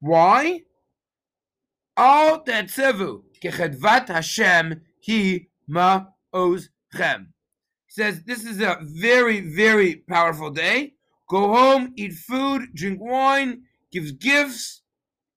why? 0.00 0.62
Al 1.96 2.44
tetzevu 2.44 3.22
kechedvat 3.42 4.08
Hashem 4.08 4.80
hi 5.06 5.46
ma'ozchem. 5.68 7.26
He 7.86 7.92
says 7.92 8.22
this 8.24 8.44
is 8.44 8.60
a 8.60 8.78
very, 8.82 9.40
very 9.40 9.96
powerful 10.08 10.50
day. 10.50 10.94
Go 11.28 11.52
home, 11.52 11.92
eat 11.96 12.12
food, 12.12 12.68
drink 12.74 13.00
wine, 13.00 13.62
give 13.90 14.18
gifts. 14.18 14.82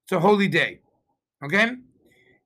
It's 0.04 0.12
a 0.12 0.20
holy 0.20 0.48
day. 0.48 0.82
Okay? 1.44 1.72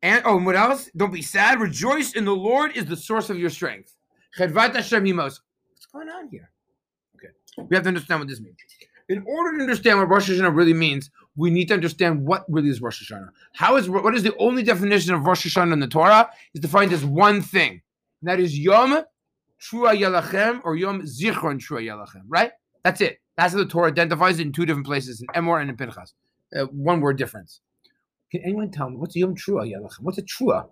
And 0.02 0.22
oh, 0.26 0.38
and 0.38 0.46
what 0.46 0.56
else? 0.56 0.90
Don't 0.96 1.14
be 1.14 1.22
sad. 1.22 1.60
Rejoice 1.60 2.14
in 2.14 2.26
the 2.26 2.36
Lord 2.36 2.76
is 2.76 2.86
the 2.86 2.98
source 2.98 3.30
of 3.30 3.40
your 3.40 3.50
strength. 3.50 3.96
Chedvat 4.38 4.76
Hashem 4.76 5.16
What's 5.16 5.40
going 5.92 6.10
on 6.10 6.28
here? 6.30 6.52
Okay. 7.16 7.34
We 7.70 7.76
have 7.76 7.84
to 7.84 7.90
understand 7.90 8.20
what 8.20 8.30
this 8.30 8.42
means. 8.42 8.58
In 9.10 9.24
order 9.26 9.58
to 9.58 9.62
understand 9.62 10.00
what 10.00 10.10
Rosh 10.10 10.30
Hashanah 10.30 10.56
really 10.56 10.74
means, 10.74 11.10
we 11.36 11.50
need 11.50 11.68
to 11.70 11.74
understand 11.74 12.26
what 12.26 12.46
really 12.48 12.70
is 12.70 12.82
Rosh 12.82 13.12
Hashanah. 13.12 13.30
How 13.54 13.76
is 13.76 13.90
what 13.90 14.14
is 14.14 14.24
the 14.24 14.36
only 14.38 14.64
definition 14.64 15.14
of 15.14 15.26
Rosh 15.26 15.46
Hashanah 15.46 15.74
in 15.74 15.80
the 15.80 15.88
Torah 15.88 16.30
is 16.54 16.62
defined 16.62 16.94
as 16.94 17.04
one 17.04 17.42
thing, 17.42 17.82
and 18.22 18.30
that 18.30 18.40
is 18.40 18.58
Yom 18.58 19.04
Trua 19.62 19.98
Yalachem 19.98 20.62
or 20.64 20.76
Yom 20.76 21.02
Zichron 21.02 21.60
Trua 21.60 21.82
Yalachem. 21.82 22.24
Right? 22.28 22.52
That's 22.84 23.02
it. 23.02 23.20
That's 23.38 23.54
how 23.54 23.60
the 23.60 23.66
Torah 23.66 23.90
identifies 23.90 24.40
it 24.40 24.44
in 24.44 24.52
two 24.52 24.66
different 24.66 24.86
places, 24.86 25.22
in 25.22 25.28
Emor 25.42 25.60
and 25.60 25.70
in 25.70 25.78
Pinchas. 25.78 26.14
Uh, 26.56 26.66
one 26.66 27.02
word 27.02 27.18
difference. 27.18 27.62
Can 28.32 28.42
anyone 28.44 28.70
tell 28.70 28.90
me 28.90 28.98
what's 28.98 29.16
Yom 29.16 29.36
Trua 29.36 29.68
Yalachem? 29.68 30.02
What's 30.02 30.18
a 30.18 30.24
Trua? 30.24 30.68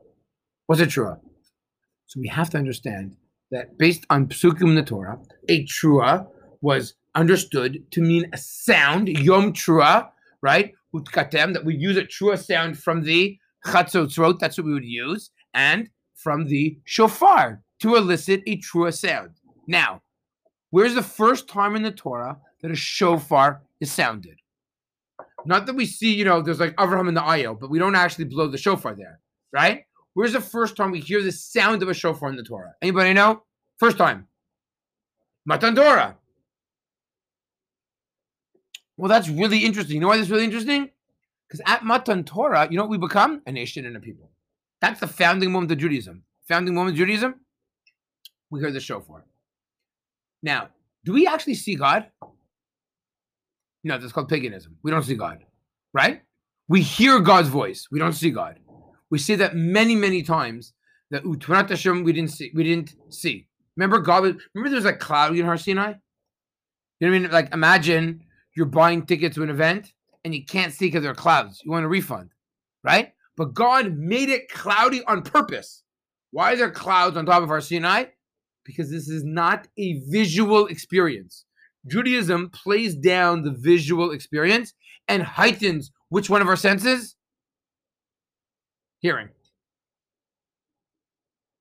What's 0.68 0.82
a 0.82 0.86
Trua? 0.86 1.20
So 2.06 2.20
we 2.20 2.28
have 2.28 2.50
to 2.52 2.58
understand 2.58 3.16
that 3.52 3.78
based 3.78 4.06
on 4.10 4.28
Psukim 4.28 4.64
in 4.64 4.76
the 4.76 4.84
Torah, 4.84 5.20
a 5.50 5.66
Trua 5.66 6.28
was 6.62 6.94
understood 7.16 7.84
to 7.92 8.02
mean 8.02 8.30
a 8.34 8.38
sound, 8.38 9.08
Yom 9.10 9.54
Trua, 9.54 10.10
right? 10.42 10.74
Utkatem, 10.94 11.54
that 11.54 11.66
we 11.66 11.76
use 11.76 11.98
a 11.98 12.04
Trua 12.04 12.38
sound 12.38 12.78
from 12.78 13.04
the 13.04 13.38
Chatzotzrot, 13.66 14.40
that's 14.40 14.58
what 14.58 14.66
we 14.66 14.74
would 14.74 14.86
use, 14.86 15.32
and 15.54 15.90
from 16.16 16.48
the 16.48 16.78
Shofar 16.86 17.62
to 17.80 17.96
elicit 17.96 18.44
a 18.48 18.58
Trua 18.58 18.94
sound. 18.94 19.32
Now, 19.68 20.02
where's 20.72 20.96
the 20.96 21.04
first 21.04 21.48
time 21.48 21.76
in 21.76 21.84
the 21.84 21.92
Torah 21.92 22.38
that 22.62 22.72
a 22.72 22.76
shofar 22.76 23.62
is 23.80 23.92
sounded. 23.92 24.38
Not 25.46 25.66
that 25.66 25.76
we 25.76 25.86
see, 25.86 26.14
you 26.14 26.24
know, 26.24 26.42
there's 26.42 26.60
like 26.60 26.76
Avraham 26.76 27.08
in 27.08 27.14
the 27.14 27.22
Ayel, 27.22 27.60
but 27.60 27.70
we 27.70 27.80
don't 27.80 27.96
actually 27.96 28.26
blow 28.26 28.48
the 28.48 28.58
shofar 28.58 28.96
there, 28.96 29.20
right? 29.52 29.84
Where's 30.14 30.34
the 30.34 30.42
first 30.42 30.76
time 30.76 30.92
we 30.92 31.00
hear 31.00 31.24
the 31.24 31.32
sound 31.32 31.82
of 31.82 31.90
a 31.90 31.94
shofar 31.94 32.30
in 32.30 32.36
the 32.36 32.44
Torah? 32.44 32.74
Anybody 32.82 33.14
know? 33.14 33.44
First 33.78 33.98
time. 33.98 34.28
Matan 35.46 35.76
Torah. 35.76 36.18
Well, 38.98 39.10
that's 39.10 39.30
really 39.30 39.60
interesting. 39.60 39.96
You 39.96 40.02
know 40.02 40.08
why 40.08 40.18
that's 40.18 40.30
really 40.30 40.44
interesting? 40.44 40.90
Because 41.48 41.62
at 41.66 41.84
Matan 41.84 42.24
Torah, 42.24 42.68
you 42.70 42.78
know 42.78 42.84
what 42.84 42.92
we 42.92 42.98
become? 42.98 43.42
A 43.46 43.52
nation 43.52 43.86
and 43.86 43.98
a 43.98 44.00
people. 44.00 44.30
That's 44.80 45.00
the 45.00 45.08
founding 45.08 45.52
moment 45.52 45.72
of 45.72 45.78
Judaism. 45.78 46.24
Founding 46.48 46.74
moment 46.74 46.94
of 46.94 46.98
Judaism, 46.98 47.36
we 48.50 48.60
hear 48.60 48.72
the 48.72 48.80
show 48.80 49.00
shofar. 49.00 49.26
Now, 50.44 50.70
do 51.06 51.14
we 51.14 51.28
actually 51.28 51.56
see 51.56 51.76
God? 51.76 52.08
No, 53.84 53.98
that's 53.98 54.12
called 54.12 54.30
paganism. 54.30 54.78
We 54.84 54.92
don't 54.92 55.04
see 55.04 55.16
God, 55.16 55.44
right? 55.94 56.22
We 56.68 56.82
hear 56.82 57.20
God's 57.20 57.50
voice. 57.50 57.88
We 57.92 58.00
don't 58.00 58.14
see 58.14 58.32
God. 58.32 58.60
We 59.10 59.18
see 59.18 59.36
that 59.36 59.56
many, 59.56 59.96
many 59.96 60.24
times 60.24 60.74
that 61.10 61.24
Hashem 61.70 62.04
we 62.04 62.14
didn't 62.14 62.32
see. 62.32 62.52
We 62.54 62.64
didn't 62.64 62.96
see. 63.10 63.48
Remember 63.76 64.00
God? 64.00 64.24
Remember 64.24 64.70
there 64.70 64.76
was 64.76 64.86
like 64.86 65.00
cloudy 65.00 65.40
in 65.40 65.46
Har 65.46 65.58
Sinai. 65.58 65.94
You 67.00 67.08
know 67.08 67.12
what 67.12 67.16
I 67.16 67.20
mean? 67.20 67.32
Like 67.32 67.54
imagine 67.54 68.24
you're 68.56 68.66
buying 68.66 69.06
tickets 69.06 69.36
to 69.36 69.44
an 69.44 69.50
event 69.50 69.94
and 70.24 70.36
you 70.36 70.46
can't 70.46 70.74
see 70.74 70.88
because 70.88 71.04
there 71.04 71.12
are 71.12 71.16
clouds. 71.16 71.62
You 71.64 71.72
want 71.72 71.86
a 71.86 71.90
refund, 71.90 72.32
right? 72.84 73.14
But 73.38 73.54
God 73.54 73.98
made 73.98 74.30
it 74.30 74.50
cloudy 74.50 75.04
on 75.06 75.22
purpose. 75.22 75.84
Why 76.32 76.54
is 76.54 76.60
there 76.60 76.72
clouds 76.72 77.18
on 77.18 77.26
top 77.26 77.44
of 77.44 77.50
Har 77.50 77.62
Sinai? 77.62 78.06
because 78.64 78.90
this 78.90 79.10
is 79.10 79.24
not 79.24 79.68
a 79.78 80.00
visual 80.08 80.68
experience. 80.68 81.46
Judaism 81.88 82.50
plays 82.50 82.96
down 82.96 83.44
the 83.44 83.52
visual 83.52 84.12
experience 84.12 84.74
and 85.08 85.24
heightens 85.24 85.92
which 86.10 86.30
one 86.30 86.42
of 86.42 86.48
our 86.48 86.56
senses? 86.56 87.16
Hearing. 89.00 89.30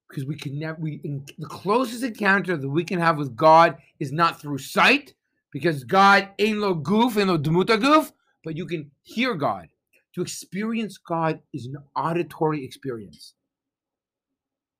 Because 0.09 0.26
we 0.26 0.37
can 0.37 0.59
never, 0.59 0.78
we, 0.80 1.00
the 1.38 1.47
closest 1.47 2.02
encounter 2.02 2.56
that 2.56 2.68
we 2.68 2.85
can 2.85 2.99
have 2.99 3.16
with 3.16 3.37
God 3.37 3.78
is 4.00 4.12
not 4.12 4.40
through 4.40 4.59
sight, 4.59 5.14
because 5.52 5.85
God 5.85 6.28
ain't 6.38 6.61
no 6.61 6.75
goof, 6.75 7.16
ain't 7.16 7.28
no 7.28 7.38
demuta 7.38 7.80
goof, 7.80 8.12
but 8.45 8.57
you 8.57 8.66
can 8.66 8.90
hear 9.02 9.35
God. 9.35 9.69
To 10.14 10.23
experience 10.23 10.99
God 10.99 11.40
is 11.52 11.66
an 11.66 11.76
auditory 11.95 12.64
experience. 12.64 13.35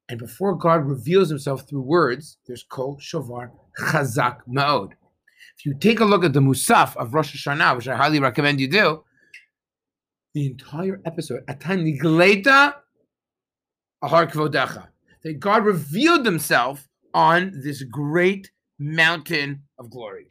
And 0.09 0.19
before 0.19 0.57
God 0.57 0.87
reveals 0.87 1.29
himself 1.29 1.69
through 1.69 1.83
words, 1.83 2.39
there's 2.47 2.65
kol 2.65 2.99
shofar 2.99 3.53
chazak 3.79 4.39
ma'od. 4.49 4.93
If 5.57 5.65
you 5.65 5.75
take 5.75 6.01
a 6.01 6.05
look 6.05 6.25
at 6.25 6.33
the 6.33 6.41
Musaf 6.41 6.97
of 6.97 7.15
Rosh 7.15 7.37
Hashanah, 7.37 7.77
which 7.77 7.87
I 7.87 7.95
highly 7.95 8.19
recommend 8.19 8.61
you 8.61 8.69
do, 8.69 9.05
the 10.35 10.47
entire 10.47 11.01
episode, 11.05 11.47
Atan 11.47 11.85
Nigleta 11.85 12.75
Ahar 14.03 14.31
Kvodecha, 14.31 14.89
that 15.23 15.39
God 15.39 15.65
revealed 15.65 16.25
himself 16.25 16.89
on 17.15 17.53
this 17.63 17.83
great 17.83 18.51
mountain 18.79 19.63
of 19.79 19.91
glory. 19.91 20.27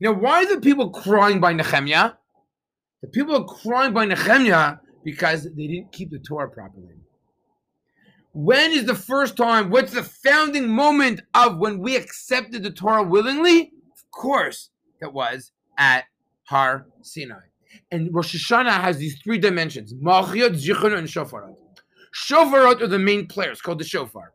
Now, 0.00 0.12
why 0.12 0.44
are 0.44 0.54
the 0.54 0.60
people 0.60 0.90
crying 0.90 1.40
by 1.40 1.52
Nehemiah? 1.52 2.12
The 3.02 3.08
people 3.08 3.36
are 3.36 3.44
crying 3.44 3.92
by 3.92 4.04
Nehemiah 4.04 4.76
because 5.04 5.44
they 5.44 5.66
didn't 5.66 5.92
keep 5.92 6.10
the 6.10 6.18
Torah 6.18 6.48
properly. 6.48 6.94
When 8.32 8.72
is 8.72 8.84
the 8.84 8.94
first 8.94 9.36
time? 9.36 9.70
What's 9.70 9.92
the 9.92 10.02
founding 10.02 10.68
moment 10.68 11.22
of 11.34 11.58
when 11.58 11.80
we 11.80 11.96
accepted 11.96 12.62
the 12.62 12.70
Torah 12.70 13.02
willingly? 13.02 13.72
Of 13.92 14.10
course, 14.12 14.70
it 15.00 15.12
was 15.12 15.52
at 15.76 16.04
Har 16.44 16.86
Sinai. 17.02 17.40
And 17.90 18.14
Rosh 18.14 18.36
Hashanah 18.36 18.80
has 18.80 18.98
these 18.98 19.20
three 19.22 19.38
dimensions: 19.38 19.94
Malchiot, 19.94 20.50
Zichron, 20.50 20.96
and 20.96 21.08
Shofarot. 21.08 21.56
Shofarot 22.14 22.80
are 22.80 22.86
the 22.86 22.98
main 22.98 23.26
players, 23.26 23.60
called 23.60 23.80
the 23.80 23.84
Shofar. 23.84 24.32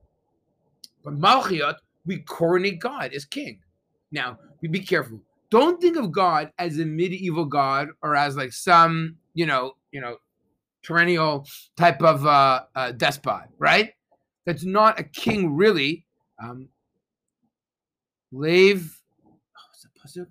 But 1.03 1.17
Malchiot, 1.17 1.75
we 2.05 2.19
coronate 2.19 2.79
God 2.79 3.13
as 3.13 3.25
king. 3.25 3.59
Now, 4.11 4.37
we 4.61 4.67
be 4.67 4.79
careful. 4.79 5.19
Don't 5.53 5.79
think 5.79 5.97
of 5.97 6.11
God 6.11 6.51
as 6.57 6.79
a 6.79 6.85
medieval 6.85 7.45
God 7.45 7.89
or 8.01 8.15
as 8.15 8.35
like 8.35 8.51
some, 8.51 9.17
you 9.35 9.45
know, 9.45 9.73
you 9.91 10.01
know, 10.01 10.17
perennial 10.83 11.45
type 11.77 12.01
of 12.01 12.25
uh, 12.25 12.63
uh, 12.75 12.91
despot, 12.93 13.49
right? 13.59 13.91
That's 14.47 14.63
not 14.63 14.99
a 14.99 15.03
king, 15.03 15.55
really. 15.55 16.07
Um, 16.41 16.69
Lev, 18.31 18.99
oh? 20.17 20.25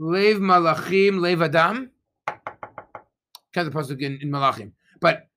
Lev 0.00 0.38
Malachim, 0.38 1.20
Lev 1.20 1.40
Adam. 1.40 1.92
Kind 2.26 3.68
of 3.68 3.72
the 3.72 3.78
pasuk 3.78 4.00
in, 4.00 4.18
in 4.22 4.28
Malachim, 4.28 4.72
but 5.00 5.28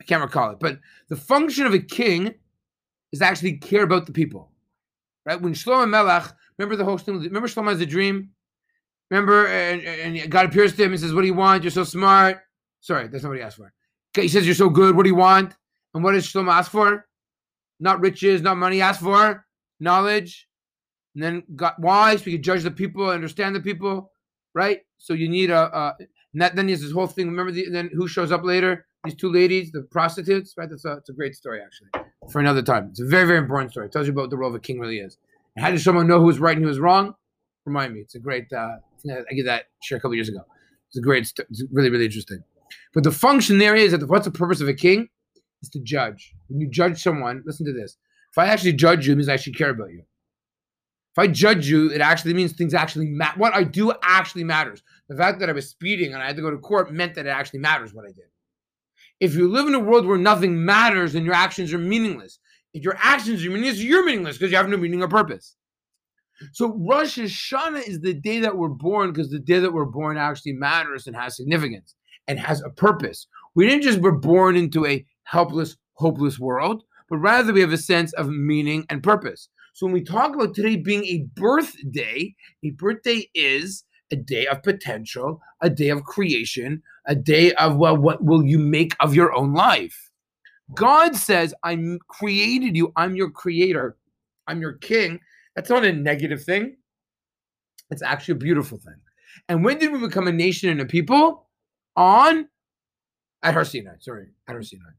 I 0.00 0.04
can't 0.04 0.22
recall 0.22 0.52
it. 0.52 0.60
But 0.60 0.78
the 1.08 1.16
function 1.16 1.66
of 1.66 1.74
a 1.74 1.80
king 1.80 2.34
is 3.10 3.20
actually 3.20 3.56
care 3.56 3.82
about 3.82 4.06
the 4.06 4.12
people, 4.12 4.52
right? 5.26 5.42
When 5.42 5.52
Shlomo 5.52 5.90
Melech, 5.90 6.32
remember 6.62 6.76
the 6.76 6.84
whole 6.84 6.98
thing. 6.98 7.20
Remember 7.20 7.48
Shlomo 7.48 7.70
has 7.70 7.80
a 7.80 7.86
dream 7.86 8.30
Remember, 9.10 9.46
and, 9.46 9.82
and 9.82 10.30
God 10.30 10.46
appears 10.46 10.74
to 10.74 10.84
him 10.84 10.92
and 10.92 11.00
says, 11.00 11.12
What 11.12 11.20
do 11.20 11.26
you 11.26 11.34
want? 11.34 11.62
You're 11.62 11.70
so 11.70 11.84
smart. 11.84 12.40
Sorry, 12.80 13.08
that's 13.08 13.22
not 13.22 13.28
what 13.28 13.36
he 13.36 13.44
asked 13.44 13.58
for. 13.58 13.70
He 14.14 14.28
says, 14.28 14.46
You're 14.46 14.54
so 14.54 14.70
good. 14.70 14.96
What 14.96 15.02
do 15.02 15.10
you 15.10 15.14
want? 15.16 15.54
And 15.92 16.02
what 16.02 16.12
does 16.12 16.26
Shlomo 16.26 16.50
ask 16.50 16.70
for? 16.70 17.04
not 17.82 18.00
riches, 18.00 18.40
not 18.40 18.56
money. 18.56 18.80
Ask 18.80 19.00
for 19.00 19.44
knowledge, 19.80 20.48
and 21.14 21.22
then 21.22 21.42
got 21.56 21.78
wise. 21.80 22.24
We 22.24 22.32
can 22.32 22.42
judge 22.42 22.62
the 22.62 22.70
people, 22.70 23.10
understand 23.10 23.54
the 23.54 23.60
people, 23.60 24.12
right? 24.54 24.80
So 24.96 25.12
you 25.12 25.28
need 25.28 25.50
a. 25.50 25.76
a 25.76 25.96
that, 26.34 26.56
then 26.56 26.68
there's 26.68 26.80
this 26.80 26.92
whole 26.92 27.08
thing. 27.08 27.26
Remember, 27.26 27.52
the, 27.52 27.68
then 27.68 27.90
who 27.92 28.08
shows 28.08 28.32
up 28.32 28.44
later? 28.44 28.86
These 29.04 29.16
two 29.16 29.30
ladies, 29.30 29.72
the 29.72 29.82
prostitutes, 29.82 30.54
right? 30.56 30.70
That's 30.70 30.86
a, 30.86 30.92
it's 30.92 31.10
a 31.10 31.12
great 31.12 31.34
story, 31.34 31.60
actually, 31.60 31.90
for 32.30 32.40
another 32.40 32.62
time. 32.62 32.88
It's 32.92 33.00
a 33.00 33.04
very, 33.04 33.26
very 33.26 33.38
important 33.38 33.72
story. 33.72 33.86
It 33.86 33.92
tells 33.92 34.06
you 34.06 34.12
about 34.12 34.30
the 34.30 34.38
role 34.38 34.48
of 34.48 34.54
a 34.54 34.60
king 34.60 34.78
really 34.78 35.00
is. 35.00 35.18
And 35.56 35.64
how 35.64 35.70
does 35.70 35.84
someone 35.84 36.06
know 36.06 36.18
who 36.18 36.26
was 36.26 36.38
right 36.38 36.56
and 36.56 36.64
who 36.64 36.68
was 36.68 36.78
wrong? 36.78 37.14
Remind 37.66 37.94
me. 37.94 38.00
It's 38.00 38.14
a 38.14 38.18
great. 38.18 38.52
Uh, 38.52 38.76
I 39.08 39.34
get 39.34 39.46
that 39.46 39.64
share 39.82 39.98
a 39.98 40.00
couple 40.00 40.14
years 40.14 40.28
ago. 40.28 40.40
It's 40.88 40.98
a 40.98 41.02
great. 41.02 41.22
It's 41.22 41.64
really, 41.72 41.90
really 41.90 42.06
interesting. 42.06 42.42
But 42.94 43.04
the 43.04 43.12
function 43.12 43.58
there 43.58 43.74
is 43.74 43.92
that 43.92 44.08
what's 44.08 44.24
the 44.24 44.32
purpose 44.32 44.60
of 44.60 44.68
a 44.68 44.74
king? 44.74 45.08
Is 45.62 45.68
to 45.70 45.80
judge. 45.80 46.34
When 46.48 46.60
you 46.60 46.68
judge 46.68 47.02
someone, 47.02 47.42
listen 47.46 47.64
to 47.66 47.72
this. 47.72 47.96
If 48.32 48.38
I 48.38 48.46
actually 48.46 48.72
judge 48.72 49.06
you, 49.06 49.12
it 49.12 49.16
means 49.16 49.28
I 49.28 49.34
actually 49.34 49.52
care 49.52 49.70
about 49.70 49.90
you. 49.90 50.02
If 51.14 51.18
I 51.18 51.26
judge 51.26 51.68
you, 51.68 51.92
it 51.92 52.00
actually 52.00 52.32
means 52.32 52.52
things 52.52 52.72
actually 52.72 53.06
matter. 53.06 53.38
What 53.38 53.54
I 53.54 53.64
do 53.64 53.92
actually 54.02 54.44
matters. 54.44 54.82
The 55.08 55.16
fact 55.16 55.40
that 55.40 55.50
I 55.50 55.52
was 55.52 55.68
speeding 55.68 56.14
and 56.14 56.22
I 56.22 56.26
had 56.26 56.36
to 56.36 56.42
go 56.42 56.50
to 56.50 56.56
court 56.56 56.90
meant 56.90 57.14
that 57.14 57.26
it 57.26 57.30
actually 57.30 57.60
matters 57.60 57.92
what 57.92 58.06
I 58.06 58.12
did. 58.12 58.24
If 59.20 59.34
you 59.34 59.48
live 59.48 59.66
in 59.68 59.74
a 59.74 59.78
world 59.78 60.06
where 60.06 60.18
nothing 60.18 60.64
matters, 60.64 61.12
then 61.12 61.24
your 61.24 61.34
actions 61.34 61.72
are 61.72 61.78
meaningless. 61.78 62.38
Your 62.72 62.96
actions 62.98 63.44
are 63.44 63.50
meaningless, 63.50 63.82
you're 63.82 64.04
meaningless 64.04 64.38
because 64.38 64.50
you 64.50 64.56
have 64.56 64.68
no 64.68 64.76
meaning 64.76 65.02
or 65.02 65.08
purpose. 65.08 65.56
So 66.52 66.74
Rosh 66.76 67.18
Hashanah 67.18 67.86
is 67.86 68.00
the 68.00 68.14
day 68.14 68.40
that 68.40 68.56
we're 68.56 68.68
born 68.68 69.12
because 69.12 69.30
the 69.30 69.38
day 69.38 69.58
that 69.60 69.72
we're 69.72 69.84
born 69.84 70.16
actually 70.16 70.54
matters 70.54 71.06
and 71.06 71.14
has 71.14 71.36
significance 71.36 71.94
and 72.26 72.38
has 72.38 72.62
a 72.62 72.70
purpose. 72.70 73.26
We 73.54 73.66
didn't 73.66 73.82
just 73.82 74.00
were 74.00 74.18
born 74.18 74.56
into 74.56 74.86
a 74.86 75.04
helpless, 75.24 75.76
hopeless 75.94 76.38
world, 76.38 76.82
but 77.08 77.18
rather 77.18 77.52
we 77.52 77.60
have 77.60 77.72
a 77.72 77.78
sense 77.78 78.12
of 78.14 78.28
meaning 78.28 78.86
and 78.88 79.02
purpose. 79.02 79.48
So 79.74 79.86
when 79.86 79.92
we 79.92 80.02
talk 80.02 80.34
about 80.34 80.54
today 80.54 80.76
being 80.76 81.04
a 81.04 81.26
birthday, 81.34 82.34
a 82.64 82.70
birthday 82.70 83.30
is 83.34 83.84
a 84.10 84.16
day 84.16 84.46
of 84.46 84.62
potential, 84.62 85.40
a 85.62 85.70
day 85.70 85.88
of 85.88 86.04
creation, 86.04 86.82
a 87.06 87.14
day 87.14 87.52
of 87.54 87.76
well, 87.76 87.96
what 87.96 88.24
will 88.24 88.44
you 88.44 88.58
make 88.58 88.94
of 89.00 89.14
your 89.14 89.32
own 89.34 89.54
life? 89.54 90.10
God 90.74 91.16
says, 91.16 91.54
I 91.62 91.98
created 92.08 92.76
you, 92.76 92.92
I'm 92.96 93.16
your 93.16 93.30
creator, 93.30 93.96
I'm 94.46 94.60
your 94.60 94.74
king. 94.74 95.20
That's 95.54 95.70
not 95.70 95.84
a 95.84 95.92
negative 95.92 96.42
thing. 96.42 96.76
It's 97.90 98.02
actually 98.02 98.32
a 98.32 98.36
beautiful 98.36 98.78
thing. 98.78 98.96
And 99.48 99.64
when 99.64 99.78
did 99.78 99.92
we 99.92 99.98
become 100.00 100.26
a 100.26 100.32
nation 100.32 100.70
and 100.70 100.80
a 100.80 100.86
people? 100.86 101.46
On 101.96 102.48
at 103.42 103.54
Har 103.54 103.64
Sinai, 103.64 103.92
sorry, 104.00 104.28
at 104.48 104.54
Har 104.54 104.62
Sinai. 104.62 104.90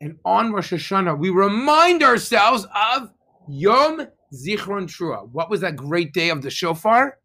And 0.00 0.16
on 0.24 0.52
Rosh 0.52 0.72
Hashanah, 0.72 1.18
we 1.18 1.28
remind 1.28 2.02
ourselves 2.02 2.66
of 2.74 3.10
Yom 3.48 4.06
Zichron 4.32 4.86
Trua. 4.86 5.28
What 5.30 5.50
was 5.50 5.60
that 5.60 5.76
great 5.76 6.14
day 6.14 6.30
of 6.30 6.40
the 6.40 6.50
shofar? 6.50 7.18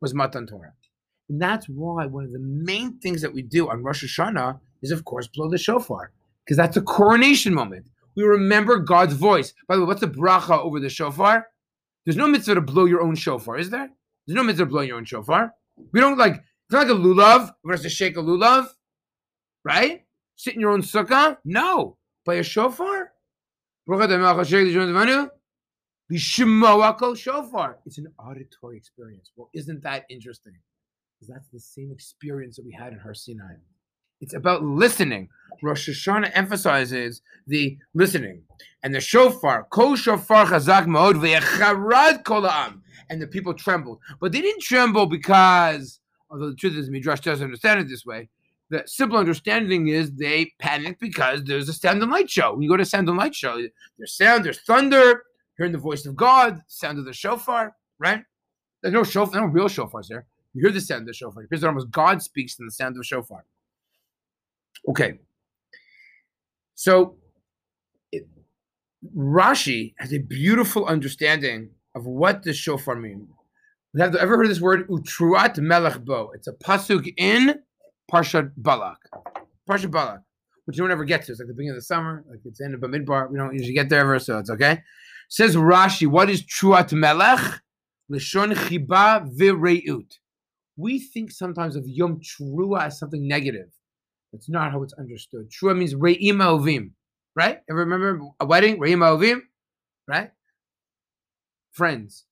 Was 0.00 0.14
Matan 0.14 0.46
Torah. 0.46 0.72
And 1.28 1.40
that's 1.40 1.66
why 1.68 2.06
one 2.06 2.24
of 2.24 2.32
the 2.32 2.38
main 2.38 2.98
things 2.98 3.20
that 3.22 3.32
we 3.32 3.42
do 3.42 3.68
on 3.68 3.82
Rosh 3.82 4.04
Hashanah 4.04 4.58
is, 4.82 4.90
of 4.90 5.04
course, 5.04 5.26
blow 5.26 5.50
the 5.50 5.58
shofar, 5.58 6.12
because 6.44 6.56
that's 6.56 6.76
a 6.76 6.82
coronation 6.82 7.54
moment. 7.54 7.88
We 8.16 8.22
remember 8.24 8.78
God's 8.78 9.14
voice. 9.14 9.54
By 9.66 9.76
the 9.76 9.82
way, 9.82 9.86
what's 9.88 10.00
the 10.00 10.08
bracha 10.08 10.58
over 10.58 10.78
the 10.78 10.88
shofar? 10.88 11.46
There's 12.04 12.16
no 12.16 12.28
mitzvah 12.28 12.54
to 12.54 12.60
blow 12.60 12.84
your 12.84 13.02
own 13.02 13.16
shofar, 13.16 13.58
is 13.58 13.70
there? 13.70 13.90
There's 14.26 14.36
no 14.36 14.42
mitzvah 14.42 14.64
to 14.64 14.70
blow 14.70 14.82
your 14.82 14.96
own 14.96 15.04
shofar. 15.04 15.52
We 15.92 16.00
don't 16.00 16.18
like, 16.18 16.34
it's 16.34 16.72
not 16.72 16.86
like 16.86 16.96
a 16.96 16.98
lulav. 16.98 17.50
We're 17.64 17.74
going 17.74 17.82
to 17.82 17.88
shake 17.88 18.16
a 18.16 18.20
lulav, 18.20 18.68
right? 19.64 20.04
Sit 20.36 20.54
in 20.54 20.60
your 20.60 20.70
own 20.70 20.82
sukkah? 20.82 21.38
No. 21.44 21.96
Play 22.24 22.38
a 22.38 22.42
shofar? 22.42 23.12
shofar. 27.14 27.78
It's 27.86 27.98
an 27.98 28.08
auditory 28.18 28.76
experience. 28.76 29.32
Well, 29.36 29.50
isn't 29.54 29.82
that 29.82 30.04
interesting? 30.10 30.54
Because 31.18 31.34
that's 31.34 31.48
the 31.48 31.60
same 31.60 31.90
experience 31.90 32.56
that 32.56 32.64
we 32.64 32.72
had 32.72 32.92
in 32.92 32.98
Har 32.98 33.14
Sinai. 33.14 33.54
It's 34.24 34.32
about 34.32 34.62
listening. 34.64 35.28
Rosh 35.62 35.86
Hashanah 35.86 36.30
emphasizes 36.32 37.20
the 37.46 37.76
listening. 37.92 38.40
And 38.82 38.94
the 38.94 39.00
shofar, 39.00 39.66
kol 39.68 39.96
shofar 39.96 40.46
chazak 40.46 40.86
kol 42.24 42.46
And 43.10 43.20
the 43.20 43.26
people 43.26 43.52
trembled. 43.52 43.98
But 44.20 44.32
they 44.32 44.40
didn't 44.40 44.62
tremble 44.62 45.04
because, 45.04 46.00
although 46.30 46.48
the 46.48 46.56
truth 46.56 46.74
is, 46.74 46.88
Midrash 46.88 47.20
doesn't 47.20 47.44
understand 47.44 47.80
it 47.80 47.88
this 47.88 48.06
way, 48.06 48.30
the 48.70 48.82
simple 48.86 49.18
understanding 49.18 49.88
is 49.88 50.10
they 50.12 50.52
panicked 50.58 51.02
because 51.02 51.44
there's 51.44 51.68
a 51.68 51.74
sound 51.74 52.02
and 52.02 52.10
light 52.10 52.30
show. 52.30 52.54
When 52.54 52.62
you 52.62 52.70
go 52.70 52.78
to 52.78 52.82
a 52.82 52.86
sound 52.86 53.10
and 53.10 53.18
light 53.18 53.34
show, 53.34 53.60
there's 53.98 54.16
sound, 54.16 54.46
there's 54.46 54.62
thunder, 54.62 55.24
hearing 55.58 55.72
the 55.72 55.78
voice 55.78 56.06
of 56.06 56.16
God, 56.16 56.62
sound 56.66 56.98
of 56.98 57.04
the 57.04 57.12
shofar, 57.12 57.76
right? 57.98 58.24
There's 58.80 58.94
no 58.94 59.04
shofar, 59.04 59.42
no 59.42 59.48
real 59.48 59.68
shofars 59.68 60.08
there. 60.08 60.24
You 60.54 60.62
hear 60.62 60.72
the 60.72 60.80
sound 60.80 61.02
of 61.02 61.08
the 61.08 61.12
shofar. 61.12 61.46
That 61.50 61.64
almost 61.64 61.90
God 61.90 62.22
speaks 62.22 62.58
in 62.58 62.64
the 62.64 62.72
sound 62.72 62.94
of 62.94 62.98
the 62.98 63.04
shofar. 63.04 63.44
Okay. 64.88 65.18
So 66.74 67.16
it, 68.12 68.26
Rashi 69.16 69.94
has 69.98 70.12
a 70.12 70.18
beautiful 70.18 70.86
understanding 70.86 71.70
of 71.94 72.06
what 72.06 72.42
the 72.42 72.52
shofar 72.52 72.96
means. 72.96 73.28
Have 73.96 74.14
you 74.14 74.18
ever 74.18 74.36
heard 74.36 74.48
this 74.48 74.60
word 74.60 74.88
utruat 74.88 75.58
melech 75.58 76.04
bo? 76.04 76.32
It's 76.34 76.48
a 76.48 76.52
pasuk 76.52 77.12
in 77.16 77.60
Parshat 78.10 78.50
Balak. 78.56 78.98
Parshat 79.68 79.90
Balak, 79.92 80.20
which 80.64 80.76
no 80.78 80.84
one 80.84 80.90
ever 80.90 81.04
gets 81.04 81.26
to. 81.26 81.32
It's 81.32 81.40
like 81.40 81.46
the 81.46 81.54
beginning 81.54 81.70
of 81.70 81.76
the 81.76 81.82
summer, 81.82 82.24
like 82.28 82.40
it's 82.44 82.60
in 82.60 82.72
the 82.72 82.78
Bamidbar. 82.78 83.30
We 83.30 83.38
don't 83.38 83.54
usually 83.54 83.72
get 83.72 83.88
there 83.88 84.00
ever, 84.00 84.18
so 84.18 84.38
it's 84.38 84.50
okay. 84.50 84.82
Says 85.28 85.54
Rashi, 85.54 86.08
what 86.08 86.28
is 86.28 86.42
truat 86.42 86.92
melech? 86.92 87.60
Lishon 88.10 88.52
chiba 88.52 89.26
v'reut. 89.38 90.18
We 90.76 90.98
think 90.98 91.30
sometimes 91.30 91.76
of 91.76 91.86
Yom 91.86 92.20
Trua 92.20 92.86
as 92.86 92.98
something 92.98 93.26
negative. 93.26 93.70
That's 94.34 94.48
not 94.48 94.72
how 94.72 94.82
it's 94.82 94.94
understood. 94.94 95.48
Trua 95.48 95.78
means 95.78 95.94
Re'im 95.94 96.38
Ovim, 96.38 96.90
right? 97.36 97.60
Ever 97.70 97.78
remember 97.78 98.20
a 98.40 98.44
wedding? 98.44 98.80
Re'im 98.80 98.98
Ovim, 98.98 99.42
right? 100.08 100.32
Friends, 101.70 102.24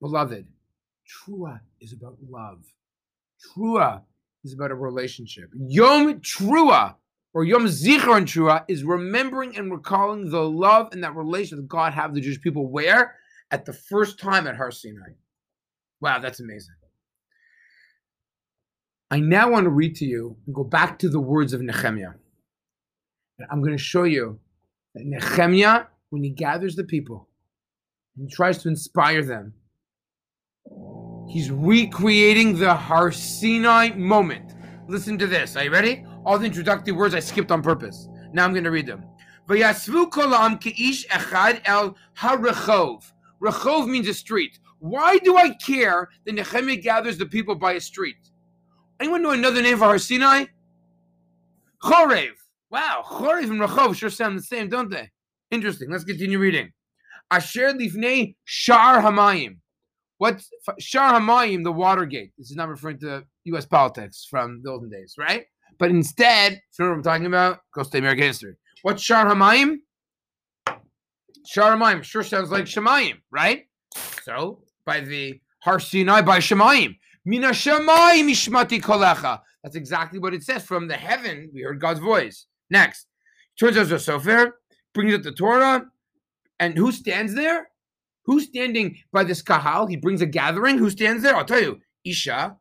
beloved. 0.00 0.46
Trua 1.06 1.60
is 1.78 1.92
about 1.92 2.16
love. 2.26 2.64
Trua 3.44 4.00
is 4.44 4.54
about 4.54 4.70
a 4.70 4.74
relationship. 4.74 5.50
Yom 5.54 6.20
Trua 6.20 6.94
or 7.34 7.44
Yom 7.44 7.66
Zichron 7.66 8.22
Trua 8.22 8.64
is 8.66 8.82
remembering 8.82 9.58
and 9.58 9.70
recalling 9.70 10.30
the 10.30 10.40
love 10.40 10.88
and 10.92 11.04
that 11.04 11.14
relation 11.14 11.58
that 11.58 11.68
God 11.68 11.92
have 11.92 12.14
the 12.14 12.22
Jewish 12.22 12.40
people. 12.40 12.66
Where? 12.66 13.14
At 13.50 13.66
the 13.66 13.74
first 13.74 14.18
time 14.18 14.46
at 14.46 14.56
Har 14.56 14.70
Sinai. 14.70 15.10
Wow, 16.00 16.18
that's 16.18 16.40
amazing. 16.40 16.76
I 19.08 19.20
now 19.20 19.50
want 19.50 19.64
to 19.64 19.70
read 19.70 19.94
to 19.96 20.04
you 20.04 20.36
and 20.46 20.54
go 20.54 20.64
back 20.64 20.98
to 20.98 21.08
the 21.08 21.20
words 21.20 21.52
of 21.52 21.60
Nehemiah. 21.62 22.14
I'm 23.50 23.60
going 23.60 23.76
to 23.76 23.82
show 23.82 24.02
you 24.02 24.40
that 24.94 25.04
Nehemiah, 25.04 25.84
when 26.10 26.24
he 26.24 26.30
gathers 26.30 26.74
the 26.74 26.82
people 26.82 27.28
and 28.16 28.28
tries 28.28 28.58
to 28.62 28.68
inspire 28.68 29.22
them, 29.22 29.54
he's 31.28 31.52
recreating 31.52 32.58
the 32.58 32.74
Har 32.74 33.12
Sinai 33.12 33.90
moment. 33.90 34.54
Listen 34.88 35.16
to 35.18 35.26
this. 35.28 35.54
Are 35.54 35.62
you 35.64 35.70
ready? 35.70 36.04
All 36.24 36.38
the 36.38 36.46
introductory 36.46 36.92
words 36.92 37.14
I 37.14 37.20
skipped 37.20 37.52
on 37.52 37.62
purpose. 37.62 38.08
Now 38.32 38.44
I'm 38.44 38.52
going 38.52 38.64
to 38.64 38.72
read 38.72 38.86
them. 38.86 39.04
Rechov 43.40 43.86
means 43.86 44.08
a 44.08 44.14
street. 44.14 44.58
Why 44.80 45.18
do 45.18 45.36
I 45.36 45.50
care 45.50 46.08
that 46.24 46.32
Nehemiah 46.32 46.76
gathers 46.76 47.18
the 47.18 47.26
people 47.26 47.54
by 47.54 47.74
a 47.74 47.80
street? 47.80 48.16
Anyone 49.00 49.22
know 49.22 49.32
another 49.32 49.62
name 49.62 49.78
for 49.78 49.84
Har 49.84 49.98
Sinai? 49.98 50.46
Chorev. 51.82 52.32
Wow, 52.70 53.04
Chorev 53.06 53.50
and 53.50 53.60
Rachov 53.60 53.94
sure 53.94 54.10
sound 54.10 54.38
the 54.38 54.42
same, 54.42 54.68
don't 54.68 54.90
they? 54.90 55.10
Interesting. 55.50 55.90
Let's 55.90 56.04
continue 56.04 56.38
reading. 56.38 56.72
Asher 57.30 57.72
lifnei 57.72 58.36
Shar 58.44 59.02
Hamayim. 59.02 59.58
What's 60.18 60.48
Shar 60.78 61.20
Hamayim, 61.20 61.62
the 61.62 61.72
Watergate? 61.72 62.32
This 62.38 62.50
is 62.50 62.56
not 62.56 62.68
referring 62.68 62.98
to 63.00 63.24
U.S. 63.44 63.66
politics 63.66 64.26
from 64.28 64.62
the 64.62 64.70
olden 64.70 64.88
days, 64.88 65.14
right? 65.18 65.44
But 65.78 65.90
instead, 65.90 66.54
if 66.54 66.60
you 66.78 66.84
know 66.84 66.92
what 66.92 66.96
I'm 66.96 67.02
talking 67.02 67.26
about, 67.26 67.60
go 67.74 67.82
to 67.82 67.98
American 67.98 68.24
history. 68.24 68.54
What's 68.82 69.02
Shar 69.02 69.26
Hamayim? 69.26 69.76
Shar 71.46 71.76
Hamayim 71.76 72.02
sure 72.02 72.22
sounds 72.22 72.50
like 72.50 72.64
Shemayim, 72.64 73.18
right? 73.30 73.66
So, 74.22 74.62
by 74.84 75.00
the 75.00 75.40
Har 75.60 75.78
Sinai, 75.78 76.22
by 76.22 76.38
Shemayim. 76.38 76.96
That's 77.26 77.66
exactly 79.74 80.18
what 80.18 80.34
it 80.34 80.42
says. 80.44 80.64
From 80.64 80.88
the 80.88 80.94
heaven, 80.94 81.50
we 81.52 81.60
heard 81.62 81.80
God's 81.80 82.00
voice. 82.00 82.46
Next, 82.70 83.06
turns 83.58 83.76
out 83.76 83.88
Sofer 83.88 84.52
brings 84.94 85.14
up 85.14 85.22
the 85.22 85.32
Torah, 85.32 85.84
and 86.60 86.78
who 86.78 86.92
stands 86.92 87.34
there? 87.34 87.68
Who's 88.24 88.44
standing 88.44 88.96
by 89.12 89.24
this 89.24 89.42
kahal? 89.42 89.86
He 89.86 89.96
brings 89.96 90.22
a 90.22 90.26
gathering. 90.26 90.78
Who 90.78 90.90
stands 90.90 91.22
there? 91.22 91.36
I'll 91.36 91.44
tell 91.44 91.60
you. 91.60 91.80
Isha, 92.04 92.56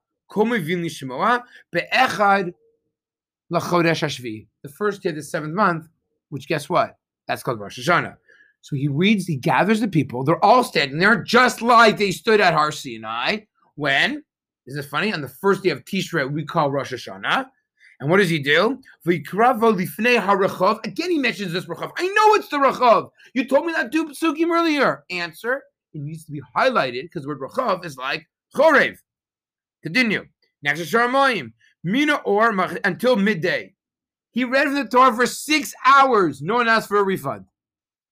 be'echad. 1.72 2.54
The 3.50 4.46
first 4.76 5.04
day 5.04 5.10
of 5.10 5.16
the 5.16 5.24
seventh 5.24 5.54
month, 5.54 5.88
which 6.30 6.48
guess 6.48 6.70
what? 6.70 6.98
That's 7.28 7.44
called 7.44 7.60
Rosh 7.60 7.80
Hashanah. 7.80 8.18
So 8.62 8.76
he 8.76 8.88
reads, 8.88 9.28
he 9.28 9.38
gathers 9.38 9.80
the 9.80 9.88
people. 9.88 10.24
They're 10.24 10.44
all 10.44 10.64
standing 10.64 10.98
there 10.98 11.24
just 11.24 11.62
like 11.62 11.98
they 11.98 12.10
stood 12.12 12.42
at 12.42 12.56
Har 12.56 12.72
Sinai 12.72 13.42
when, 13.76 14.24
is 14.68 14.76
it 14.76 14.86
funny? 14.86 15.14
On 15.14 15.22
the 15.22 15.28
first 15.28 15.64
day 15.64 15.70
of 15.70 15.86
Tishrei, 15.86 16.32
we 16.32 16.44
call 16.44 16.72
Rosh 16.72 16.94
Hashanah. 16.94 17.48
And 18.00 18.10
what 18.10 18.18
does 18.18 18.30
he 18.30 18.40
do? 18.40 18.82
Again, 19.06 19.24
he 21.12 21.18
mentions 21.18 21.54
this 21.54 21.66
Rachav. 21.66 21.92
I 21.98 22.08
know 22.08 22.36
it's 22.36 22.50
the 22.50 22.58
Rachav. 22.58 23.10
You 23.34 23.46
told 23.48 23.66
me 23.66 23.74
that 23.74 23.92
do 23.92 24.10
Psukim 24.10 24.50
earlier. 24.50 25.06
Answer, 25.10 25.64
it 25.94 26.02
needs 26.02 26.26
to 26.26 26.32
be 26.32 26.42
highlighted 26.56 27.04
because 27.04 27.24
the 27.24 27.30
word 27.30 27.40
Rachav 27.40 27.86
is 27.86 27.96
like 27.96 28.28
Chorev. 28.54 28.98
Continue. 29.82 30.26
Next 30.62 30.80
is 30.82 30.92
Sharamayim. 30.92 31.54
Mina 31.84 32.16
or 32.26 32.50
until 32.84 33.16
midday. 33.16 33.74
He 34.32 34.44
read 34.44 34.66
from 34.66 34.74
the 34.74 34.86
Torah 34.86 35.16
for 35.16 35.26
six 35.26 35.74
hours. 35.86 36.42
No 36.42 36.56
one 36.56 36.68
asked 36.68 36.90
for 36.90 36.98
a 36.98 37.04
refund. 37.04 37.46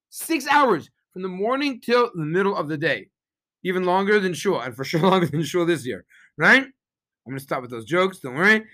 Six 0.10 0.48
hours 0.48 0.90
from 1.12 1.24
the 1.24 1.28
morning 1.28 1.82
till 1.82 2.12
the 2.14 2.24
middle 2.24 2.56
of 2.56 2.70
the 2.70 2.78
day. 2.78 3.10
Even 3.64 3.84
longer 3.84 4.20
than 4.20 4.34
Shul, 4.34 4.62
and 4.62 4.76
for 4.76 4.84
sure 4.84 5.02
longer 5.10 5.28
than 5.28 5.44
Shul 5.44 5.66
this 5.66 5.86
year, 5.86 6.06
right? 6.38 6.64
I'm 7.26 7.32
going 7.32 7.40
to 7.40 7.44
stop 7.44 7.62
with 7.62 7.72
those 7.72 7.86
jokes. 7.86 8.20
Don't 8.20 8.36
worry. 8.36 8.66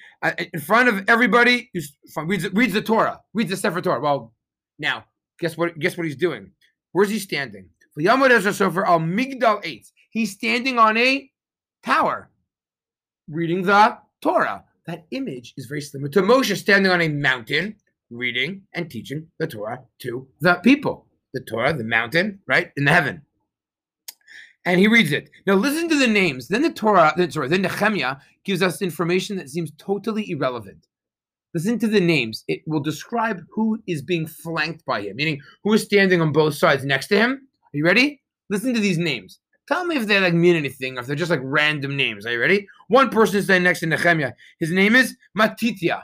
in 0.54 0.60
front 0.60 0.89
of 0.89 1.08
everybody, 1.08 1.69
reads, 2.26 2.52
reads 2.52 2.74
the 2.74 2.82
Torah, 2.82 3.22
reads 3.34 3.52
the 3.52 3.58
Sefer 3.58 3.82
Torah. 3.82 4.00
Well, 4.00 4.34
now, 4.80 5.06
guess 5.39 5.56
what? 5.56 5.78
Guess 5.78 5.98
what 5.98 6.06
he's 6.06 6.15
doing? 6.15 6.52
Where's 6.91 7.10
he 7.10 7.19
standing? 7.19 7.69
Sofer 7.98 8.88
al 8.88 9.00
Migdal. 9.00 9.84
He's 10.10 10.32
standing 10.32 10.80
on 10.80 10.98
a 10.98 11.30
tower, 11.84 12.32
reading 13.28 13.63
the 13.63 13.98
Torah. 14.22 14.63
That 14.88 15.06
image 15.12 15.54
is 15.56 15.67
very 15.67 15.82
similar 15.82 16.10
to 16.10 16.22
Moshe 16.22 16.56
standing 16.58 16.91
on 16.91 17.02
a 17.02 17.10
mountain, 17.10 17.76
reading 18.10 18.63
and 18.74 18.89
teaching 18.89 19.28
the 19.38 19.45
Torah 19.45 19.84
to 20.00 20.28
the 20.41 20.56
people. 20.56 21.06
The 21.34 21.41
Torah, 21.41 21.74
the 21.74 21.84
mountain, 21.84 22.39
right 22.48 22.72
in 22.76 22.86
the 22.86 22.91
heaven 22.91 23.22
and 24.71 24.79
he 24.79 24.88
reads 24.88 25.12
it. 25.12 25.29
Now 25.45 25.55
listen 25.55 25.89
to 25.89 25.97
the 25.97 26.08
names. 26.08 26.47
Then 26.47 26.62
the 26.62 26.71
Torah, 26.71 27.13
then, 27.17 27.32
sorry, 27.32 27.47
then 27.47 27.63
Nehemiah 27.63 28.17
gives 28.43 28.62
us 28.62 28.82
information 28.82 29.38
that 29.38 29.49
seems 29.49 29.71
totally 29.77 30.29
irrelevant. 30.29 30.88
Listen 31.53 31.79
to 31.79 31.88
the 31.88 31.99
names. 31.99 32.43
It 32.47 32.62
will 32.67 32.79
describe 32.79 33.41
who 33.51 33.79
is 33.88 34.03
being 34.03 34.27
flanked 34.27 34.86
by 34.86 35.01
him, 35.01 35.15
meaning 35.15 35.41
who 35.63 35.73
is 35.73 35.84
standing 35.84 36.21
on 36.21 36.32
both 36.32 36.53
sides 36.53 36.86
next 36.86 37.08
to 37.08 37.17
him. 37.17 37.32
Are 37.32 37.77
you 37.77 37.84
ready? 37.84 38.21
Listen 38.49 38.73
to 38.73 38.79
these 38.79 38.99
names. 38.99 39.39
Tell 39.67 39.86
me 39.86 39.95
if 39.95 40.08
they 40.08 40.19
like 40.19 40.34
mean 40.34 40.55
anything 40.55 40.97
or 40.97 41.01
if 41.01 41.08
they're 41.08 41.15
just 41.15 41.32
like 41.32 41.41
random 41.43 41.95
names. 41.95 42.25
Are 42.25 42.32
you 42.32 42.39
ready? 42.39 42.67
One 42.88 43.10
person 43.10 43.38
is 43.38 43.45
standing 43.45 43.63
next 43.63 43.79
to 43.82 43.88
Nehemiah. 43.88 44.34
His 44.60 44.71
name 44.71 44.95
is 44.95 45.15
Matitya. 45.38 46.03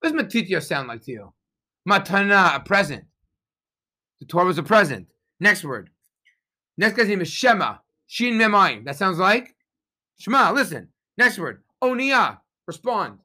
What 0.00 0.12
does 0.12 0.22
Matitya 0.22 0.62
sound 0.62 0.88
like 0.88 1.02
to 1.02 1.12
you? 1.12 1.32
Matana, 1.88 2.56
a 2.56 2.60
present. 2.60 3.04
The 4.20 4.26
Torah 4.26 4.46
was 4.46 4.58
a 4.58 4.62
present. 4.62 5.08
Next 5.40 5.64
word. 5.64 5.90
Next 6.80 6.96
guy's 6.96 7.08
name 7.08 7.20
is 7.20 7.28
Shema. 7.28 7.76
Shin 8.06 8.38
Memayim. 8.38 8.86
That 8.86 8.96
sounds 8.96 9.18
like 9.18 9.54
Shema. 10.18 10.50
Listen. 10.52 10.88
Next 11.18 11.38
word. 11.38 11.62
Onia. 11.84 12.38
Respond. 12.66 13.18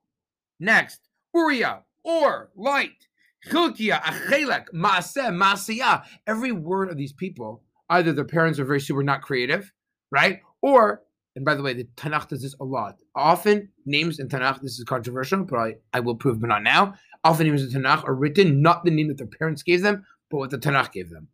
Next. 0.59 0.99
Uriah. 1.33 1.83
Or. 2.03 2.49
Light. 2.57 3.07
Chilkia. 3.47 4.01
Achelek. 4.01 4.65
Maaseh. 4.73 5.31
Masiyah. 5.31 6.03
Every 6.27 6.51
word 6.51 6.89
of 6.89 6.97
these 6.97 7.13
people, 7.13 7.63
either 7.89 8.11
their 8.11 8.25
parents 8.25 8.59
are 8.59 8.65
very 8.65 8.81
super 8.81 9.03
not 9.03 9.21
creative, 9.21 9.71
right? 10.11 10.41
Or, 10.61 11.03
and 11.37 11.45
by 11.45 11.55
the 11.55 11.63
way, 11.63 11.73
the 11.73 11.85
Tanakh 11.95 12.27
does 12.27 12.41
this 12.41 12.55
a 12.59 12.65
lot. 12.65 12.97
Often 13.15 13.69
names 13.85 14.19
in 14.19 14.27
Tanakh, 14.27 14.61
this 14.61 14.77
is 14.77 14.83
controversial, 14.83 15.45
but 15.45 15.57
I, 15.57 15.75
I 15.93 16.01
will 16.01 16.15
prove, 16.15 16.41
but 16.41 16.47
not 16.47 16.61
now. 16.61 16.95
Often 17.23 17.47
names 17.47 17.73
in 17.73 17.81
Tanakh 17.81 18.03
are 18.05 18.15
written 18.15 18.61
not 18.61 18.83
the 18.83 18.91
name 18.91 19.07
that 19.07 19.17
their 19.17 19.27
parents 19.27 19.63
gave 19.63 19.81
them, 19.81 20.05
but 20.29 20.39
what 20.39 20.49
the 20.49 20.57
Tanakh 20.57 20.91
gave 20.91 21.09
them. 21.09 21.29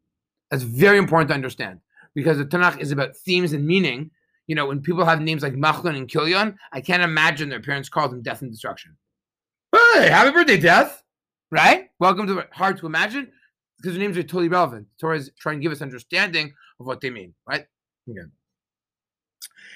That's 0.52 0.62
very 0.62 1.00
important 1.00 1.30
to 1.30 1.34
understand 1.34 1.80
because 2.16 2.38
the 2.38 2.46
Tanakh 2.46 2.80
is 2.80 2.92
about 2.92 3.16
themes 3.16 3.54
and 3.54 3.66
meaning. 3.66 4.12
You 4.48 4.56
know, 4.56 4.66
when 4.66 4.82
people 4.82 5.06
have 5.06 5.22
names 5.22 5.44
like 5.44 5.54
Machlon 5.54 5.96
and 5.96 6.10
Kilion, 6.10 6.56
I 6.74 6.82
can't 6.82 7.04
imagine 7.04 7.48
their 7.48 7.62
parents 7.62 7.90
called 7.90 8.12
them 8.12 8.22
death 8.22 8.42
and 8.42 8.52
destruction. 8.52 8.98
Hey, 9.72 10.10
happy 10.10 10.32
birthday, 10.32 10.58
death! 10.58 11.04
Right? 11.52 11.90
Welcome 12.00 12.28
to 12.28 12.46
hard 12.52 12.78
to 12.78 12.86
imagine 12.86 13.32
because 13.78 13.94
the 13.94 14.00
names 14.00 14.18
are 14.18 14.24
totally 14.24 14.50
relevant. 14.50 14.88
Torah 15.00 15.18
is 15.18 15.32
trying 15.40 15.58
to 15.58 15.62
give 15.62 15.72
us 15.72 15.82
understanding 15.82 16.54
of 16.80 16.86
what 16.86 17.02
they 17.02 17.10
mean, 17.10 17.34
right? 17.48 17.66
Okay. 18.10 18.28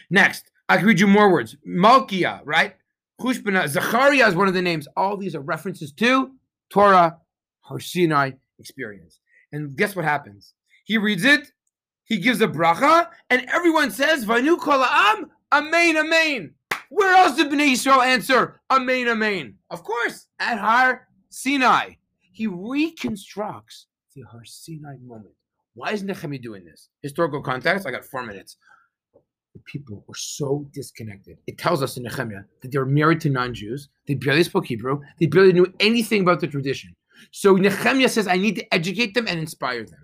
Next, 0.09 0.51
I 0.67 0.77
can 0.77 0.85
read 0.85 0.99
you 0.99 1.07
more 1.07 1.31
words. 1.31 1.55
Malkia, 1.67 2.41
right? 2.43 2.75
Chushbana, 3.21 3.67
Zachariah 3.67 4.27
is 4.27 4.35
one 4.35 4.47
of 4.47 4.53
the 4.53 4.61
names. 4.61 4.87
All 4.97 5.17
these 5.17 5.35
are 5.35 5.41
references 5.41 5.91
to 5.93 6.31
Torah, 6.69 7.17
Har 7.61 7.79
Sinai 7.79 8.31
experience. 8.59 9.19
And 9.51 9.75
guess 9.75 9.95
what 9.95 10.05
happens? 10.05 10.53
He 10.83 10.97
reads 10.97 11.23
it, 11.23 11.51
he 12.05 12.17
gives 12.17 12.41
a 12.41 12.47
bracha, 12.47 13.07
and 13.29 13.45
everyone 13.51 13.91
says, 13.91 14.25
Vanu 14.25 14.59
kol 14.59 14.83
am, 14.83 15.31
amen, 15.51 15.97
amen. 15.97 16.53
Where 16.89 17.15
else 17.15 17.35
did 17.35 17.51
Bnei 17.51 17.73
Israel 17.73 18.01
answer, 18.01 18.61
amen, 18.71 19.07
amen? 19.07 19.55
Of 19.69 19.83
course, 19.83 20.27
at 20.39 20.59
Har 20.59 21.07
Sinai. 21.29 21.95
He 22.31 22.47
reconstructs 22.47 23.87
the 24.15 24.21
Har 24.21 24.45
Sinai 24.45 24.97
moment. 25.03 25.33
Why 25.73 25.91
is 25.91 26.03
Nehemiah 26.03 26.39
doing 26.39 26.63
this? 26.63 26.89
Historical 27.01 27.41
context, 27.41 27.87
I 27.87 27.91
got 27.91 28.05
four 28.05 28.23
minutes. 28.23 28.57
The 29.53 29.61
people 29.65 30.03
were 30.07 30.15
so 30.15 30.67
disconnected. 30.73 31.37
It 31.47 31.57
tells 31.57 31.81
us 31.81 31.97
in 31.97 32.03
Nehemiah 32.03 32.43
that 32.61 32.71
they 32.71 32.77
were 32.77 32.85
married 32.85 33.21
to 33.21 33.29
non-Jews. 33.29 33.89
They 34.07 34.13
barely 34.13 34.43
spoke 34.43 34.67
Hebrew. 34.67 35.01
They 35.19 35.25
barely 35.27 35.53
knew 35.53 35.73
anything 35.79 36.21
about 36.21 36.39
the 36.39 36.47
tradition. 36.47 36.93
So 37.31 37.55
Nehemiah 37.55 38.09
says, 38.09 38.27
I 38.27 38.37
need 38.37 38.55
to 38.57 38.73
educate 38.73 39.13
them 39.13 39.27
and 39.27 39.39
inspire 39.39 39.85
them. 39.85 39.99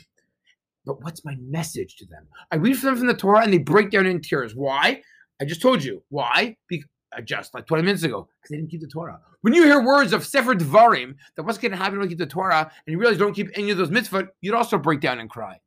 But 0.85 1.03
what's 1.03 1.23
my 1.23 1.35
message 1.39 1.95
to 1.97 2.05
them? 2.05 2.27
I 2.51 2.55
read 2.55 2.77
for 2.77 2.87
them 2.87 2.97
from 2.97 3.07
the 3.07 3.13
Torah 3.13 3.43
and 3.43 3.53
they 3.53 3.59
break 3.59 3.91
down 3.91 4.05
in 4.05 4.21
tears. 4.21 4.55
Why? 4.55 5.01
I 5.39 5.45
just 5.45 5.61
told 5.61 5.83
you. 5.83 6.03
Why? 6.09 6.57
Because 6.67 6.87
just 7.25 7.53
like 7.53 7.67
20 7.67 7.83
minutes 7.83 8.03
ago, 8.03 8.27
because 8.41 8.49
they 8.49 8.57
didn't 8.57 8.71
keep 8.71 8.81
the 8.81 8.87
Torah. 8.87 9.19
When 9.41 9.53
you 9.53 9.63
hear 9.63 9.83
words 9.83 10.13
of 10.13 10.25
Sefer 10.25 10.55
Dvarim, 10.55 11.15
that 11.35 11.43
what's 11.43 11.57
going 11.57 11.71
to 11.71 11.77
happen 11.77 11.99
when 11.99 12.09
you 12.09 12.15
keep 12.15 12.19
the 12.19 12.25
Torah, 12.25 12.71
and 12.85 12.91
you 12.91 12.97
realize 12.97 13.17
you 13.17 13.25
don't 13.25 13.33
keep 13.33 13.49
any 13.55 13.69
of 13.71 13.77
those 13.77 13.89
mitzvot, 13.89 14.29
you'd 14.39 14.55
also 14.55 14.77
break 14.77 15.01
down 15.01 15.19
and 15.19 15.29
cry. 15.29 15.59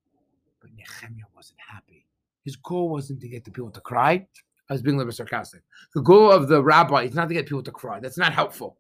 But 0.61 0.71
Nehemiah 0.75 1.25
wasn't 1.37 1.59
happy. 1.69 2.07
His 2.45 2.57
goal 2.57 2.89
wasn't 2.89 3.21
to 3.21 3.29
get 3.29 3.45
the 3.45 3.51
people 3.51 3.71
to 3.71 3.81
cry. 3.81 4.27
I 4.71 4.73
was 4.73 4.81
being 4.81 4.95
a 4.95 4.99
little 4.99 5.11
bit 5.11 5.17
sarcastic. 5.17 5.63
The 5.95 6.01
goal 6.01 6.31
of 6.31 6.49
the 6.49 6.63
rabbi 6.63 7.03
is 7.03 7.15
not 7.15 7.29
to 7.29 7.35
get 7.35 7.47
people 7.47 7.63
to 7.63 7.73
cry. 7.73 8.01
That's 8.01 8.17
not 8.17 8.33
helpful. 8.33 8.79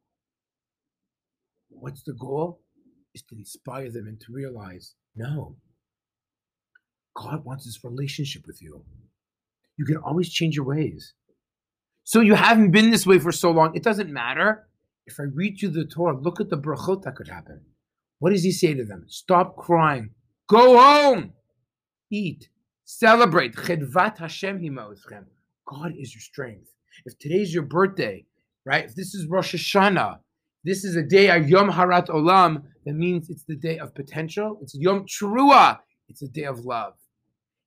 What's 1.68 2.02
the 2.02 2.14
goal? 2.14 2.60
Is 3.14 3.22
to 3.22 3.36
inspire 3.36 3.90
them 3.90 4.06
and 4.08 4.18
to 4.20 4.32
realize, 4.32 4.94
no, 5.14 5.54
God 7.14 7.44
wants 7.44 7.64
this 7.64 7.82
relationship 7.84 8.46
with 8.46 8.60
you. 8.60 8.84
You 9.76 9.84
can 9.84 9.96
always 9.96 10.30
change 10.30 10.56
your 10.56 10.64
ways. 10.64 11.14
So 12.04 12.20
you 12.20 12.34
haven't 12.34 12.70
been 12.70 12.90
this 12.90 13.06
way 13.06 13.18
for 13.18 13.32
so 13.32 13.50
long. 13.50 13.74
It 13.74 13.82
doesn't 13.82 14.12
matter. 14.12 14.68
If 15.06 15.18
I 15.18 15.24
read 15.24 15.62
you 15.62 15.68
the 15.68 15.84
Torah, 15.84 16.16
look 16.16 16.40
at 16.40 16.50
the 16.50 16.58
brachot 16.58 17.02
that 17.02 17.16
could 17.16 17.28
happen. 17.28 17.60
What 18.18 18.30
does 18.30 18.42
he 18.42 18.52
say 18.52 18.74
to 18.74 18.84
them? 18.84 19.04
Stop 19.08 19.56
crying. 19.56 20.10
Go 20.48 20.78
home. 20.78 21.32
Eat. 22.10 22.48
Celebrate. 22.84 23.54
Chedvat 23.54 24.18
Hashem 24.18 24.60
God 25.66 25.92
is 25.98 26.14
your 26.14 26.20
strength. 26.20 26.70
If 27.04 27.18
today's 27.18 27.52
your 27.52 27.64
birthday, 27.64 28.26
right? 28.64 28.84
If 28.84 28.94
this 28.94 29.14
is 29.14 29.26
Rosh 29.26 29.54
Hashanah, 29.54 30.18
this 30.64 30.84
is 30.84 30.96
a 30.96 31.02
day 31.02 31.30
of 31.30 31.48
Yom 31.48 31.70
Harat 31.70 32.08
Olam, 32.08 32.62
that 32.84 32.94
means 32.94 33.30
it's 33.30 33.44
the 33.44 33.56
day 33.56 33.78
of 33.78 33.94
potential. 33.94 34.58
It's 34.62 34.74
Yom 34.74 35.06
Trua. 35.06 35.80
It's 36.08 36.22
a 36.22 36.28
day 36.28 36.44
of 36.44 36.60
love. 36.60 36.94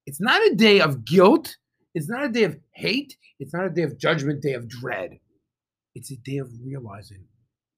It's 0.07 0.21
not 0.21 0.41
a 0.41 0.55
day 0.55 0.79
of 0.79 1.03
guilt. 1.05 1.55
It's 1.93 2.09
not 2.09 2.23
a 2.23 2.29
day 2.29 2.43
of 2.43 2.57
hate. 2.71 3.17
It's 3.39 3.53
not 3.53 3.65
a 3.65 3.69
day 3.69 3.83
of 3.83 3.97
judgment, 3.97 4.41
day 4.41 4.53
of 4.53 4.67
dread. 4.67 5.19
It's 5.95 6.11
a 6.11 6.17
day 6.17 6.37
of 6.37 6.49
realizing 6.63 7.23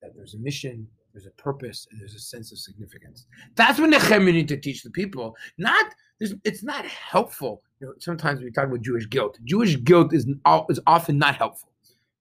that 0.01 0.15
there's 0.15 0.35
a 0.35 0.37
mission, 0.37 0.87
there's 1.11 1.25
a 1.25 1.31
purpose, 1.31 1.87
and 1.89 1.99
there's 1.99 2.13
a 2.13 2.19
sense 2.19 2.51
of 2.51 2.59
significance. 2.59 3.25
That's 3.55 3.79
what 3.79 3.89
Nehemiah 3.89 4.31
need 4.31 4.47
to 4.49 4.57
teach 4.57 4.83
the 4.83 4.91
people. 4.91 5.35
Not 5.57 5.87
it's 6.19 6.63
not 6.63 6.85
helpful. 6.85 7.63
You 7.79 7.87
know, 7.87 7.93
sometimes 7.99 8.41
we 8.41 8.51
talk 8.51 8.65
about 8.65 8.81
Jewish 8.81 9.07
guilt. 9.07 9.39
Jewish 9.45 9.81
guilt 9.83 10.13
is 10.13 10.27
is 10.69 10.79
often 10.85 11.17
not 11.17 11.35
helpful, 11.35 11.71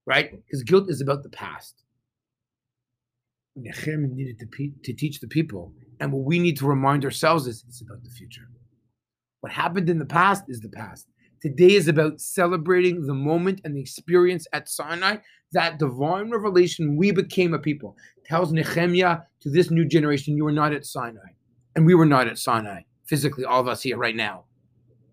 right? 0.07 0.31
Because 0.31 0.62
guilt 0.62 0.88
is 0.88 1.01
about 1.01 1.23
the 1.23 1.31
past. 1.31 1.83
Nehemiah 3.57 4.09
needed 4.09 4.38
to, 4.38 4.73
to 4.85 4.92
teach 4.92 5.21
the 5.21 5.27
people, 5.27 5.75
and 6.01 6.12
what 6.12 6.23
we 6.25 6.38
need 6.38 6.57
to 6.59 6.66
remind 6.66 7.05
ourselves 7.05 7.47
is 7.47 7.64
it's 7.68 7.83
about 7.83 8.03
the 8.05 8.11
future. 8.11 8.49
What 9.40 9.53
happened 9.53 9.88
in 9.88 9.98
the 9.98 10.07
past 10.07 10.44
is 10.48 10.61
the 10.61 10.68
past. 10.68 11.07
Today 11.40 11.74
is 11.74 11.87
about 11.87 12.20
celebrating 12.20 13.07
the 13.07 13.14
moment 13.14 13.61
and 13.64 13.77
the 13.77 13.81
experience 13.81 14.48
at 14.53 14.68
Sinai, 14.68 15.18
that 15.53 15.79
divine 15.79 16.31
revelation 16.31 16.96
we 16.96 17.12
became 17.12 17.55
a 17.55 17.59
people. 17.59 17.96
Tells 18.24 18.53
Nehemiah 18.53 19.18
to 19.40 19.51
this 19.51 19.70
new 19.70 19.85
generation, 19.85 20.37
you 20.37 20.44
were 20.44 20.53
not 20.53 20.72
at 20.72 20.85
Sinai. 20.85 21.31
And 21.77 21.87
we 21.87 21.94
were 21.94 22.07
not 22.07 22.27
at 22.27 22.38
Sinai, 22.38 22.83
physically, 23.07 23.44
all 23.44 23.61
of 23.61 23.68
us 23.68 23.83
here 23.83 23.96
right 23.96 24.16
now. 24.16 24.44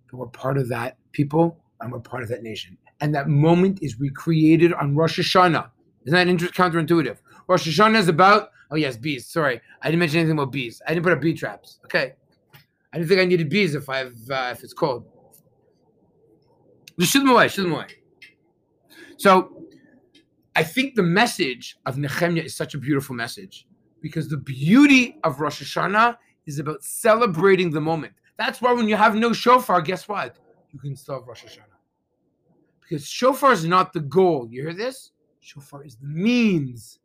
But 0.09 0.17
we're 0.17 0.27
part 0.27 0.57
of 0.57 0.67
that 0.69 0.97
people 1.11 1.59
and 1.79 1.91
we're 1.91 1.99
part 1.99 2.23
of 2.23 2.29
that 2.29 2.41
nation. 2.41 2.77
And 3.01 3.13
that 3.13 3.27
moment 3.27 3.79
is 3.83 3.99
recreated 3.99 4.73
on 4.73 4.95
Rosh 4.95 5.19
Hashanah. 5.19 5.69
Isn't 6.07 6.39
that 6.39 6.51
counterintuitive? 6.53 7.17
Rosh 7.47 7.67
Hashanah 7.67 7.97
is 7.97 8.07
about, 8.07 8.49
oh 8.71 8.75
yes, 8.75 8.97
bees. 8.97 9.27
Sorry, 9.27 9.61
I 9.83 9.87
didn't 9.89 9.99
mention 9.99 10.19
anything 10.19 10.39
about 10.39 10.51
bees. 10.51 10.81
I 10.87 10.93
didn't 10.93 11.03
put 11.03 11.13
up 11.13 11.21
bee 11.21 11.33
traps. 11.33 11.79
Okay. 11.85 12.13
I 12.95 12.97
don't 12.97 13.09
think 13.09 13.19
I 13.19 13.25
needed 13.25 13.49
bees 13.49 13.75
if 13.75 13.89
I've 13.89 14.17
uh, 14.31 14.51
if 14.53 14.63
it's 14.63 14.73
cold. 14.73 15.05
Just 16.97 17.11
shoot 17.11 17.19
them 17.19 17.31
away. 17.31 17.49
Shoot 17.49 17.63
them 17.63 17.73
away. 17.73 17.87
So, 19.17 19.65
I 20.55 20.63
think 20.63 20.95
the 20.95 21.03
message 21.03 21.75
of 21.85 21.97
Nehemiah 21.97 22.43
is 22.43 22.55
such 22.55 22.73
a 22.73 22.77
beautiful 22.77 23.13
message 23.13 23.67
because 24.01 24.29
the 24.29 24.37
beauty 24.37 25.19
of 25.25 25.41
Rosh 25.41 25.61
Hashanah 25.61 26.15
is 26.45 26.59
about 26.59 26.85
celebrating 26.85 27.69
the 27.69 27.81
moment. 27.81 28.13
That's 28.37 28.61
why 28.61 28.71
when 28.71 28.87
you 28.87 28.95
have 28.95 29.13
no 29.13 29.33
shofar, 29.33 29.81
guess 29.81 30.07
what? 30.07 30.37
You 30.71 30.79
can 30.79 30.95
still 30.95 31.15
have 31.15 31.27
Rosh 31.27 31.43
Hashanah. 31.43 31.75
Because 32.79 33.05
shofar 33.05 33.51
is 33.51 33.65
not 33.65 33.91
the 33.91 33.99
goal. 33.99 34.47
You 34.49 34.61
hear 34.61 34.73
this? 34.73 35.11
Shofar 35.41 35.83
is 35.83 35.97
the 35.97 36.07
means. 36.07 36.99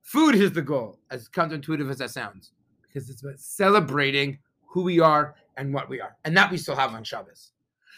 Food 0.00 0.34
is 0.34 0.52
the 0.52 0.62
goal, 0.62 0.98
as 1.10 1.28
counterintuitive 1.28 1.90
as 1.90 1.98
that 1.98 2.10
sounds, 2.10 2.52
because 2.82 3.10
it's 3.10 3.22
about 3.22 3.38
celebrating 3.38 4.38
who 4.72 4.82
we 4.82 5.00
are 5.00 5.34
and 5.58 5.72
what 5.72 5.88
we 5.88 6.00
are. 6.00 6.16
And 6.24 6.36
that 6.36 6.50
we 6.50 6.56
still 6.56 6.74
have 6.76 6.94
on 6.94 7.04
Shabbos. 7.04 7.52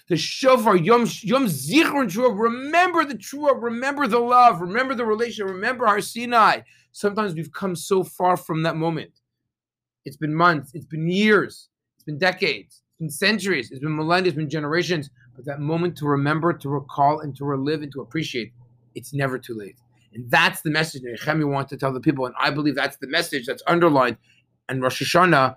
The 0.09 0.17
shofar, 0.17 0.77
Yom, 0.77 1.07
Yom 1.23 1.47
Zichron 1.47 2.11
Trua, 2.11 2.37
remember 2.37 3.05
the 3.05 3.15
Trua, 3.15 3.61
remember 3.61 4.07
the 4.07 4.19
love, 4.19 4.61
remember 4.61 4.95
the 4.95 5.07
relation, 5.07 5.47
remember 5.47 5.87
our 5.87 6.01
Sinai. 6.01 6.61
Sometimes 6.93 7.35
we've 7.35 7.53
come 7.53 7.75
so 7.75 8.05
far 8.05 8.37
from 8.37 8.63
that 8.65 8.77
moment. 8.77 9.13
It's 10.05 10.17
been 10.17 10.35
months, 10.35 10.73
it's 10.75 10.85
been 10.85 11.09
years, 11.09 11.71
it's 11.95 12.05
been 12.05 12.19
decades, 12.19 12.83
it's 12.89 12.99
been 12.99 13.09
centuries, 13.09 13.71
it's 13.71 13.81
been 13.81 13.97
millennia, 13.97 14.29
it's 14.29 14.37
been 14.37 14.51
generations. 14.51 15.09
But 15.35 15.47
that 15.47 15.61
moment 15.61 15.97
to 15.99 16.07
remember, 16.07 16.53
to 16.53 16.69
recall, 16.69 17.21
and 17.21 17.35
to 17.37 17.45
relive 17.45 17.83
and 17.83 17.93
to 17.93 18.03
appreciate, 18.03 18.53
it's 18.95 19.15
never 19.15 19.39
too 19.39 19.55
late. 19.55 19.77
And 20.13 20.31
that's 20.31 20.61
the 20.61 20.71
message 20.71 21.03
that 21.03 21.19
Nehemiah 21.25 21.47
wants 21.47 21.71
to 21.71 21.77
tell 21.79 21.93
the 21.93 22.01
people. 22.01 22.27
And 22.27 22.35
I 22.39 22.51
believe 22.51 22.75
that's 22.75 22.99
the 22.99 23.09
message 23.09 23.47
that's 23.47 23.63
underlined 23.67 24.19
in 24.69 24.81
Rosh 24.81 25.03
Hashanah 25.03 25.57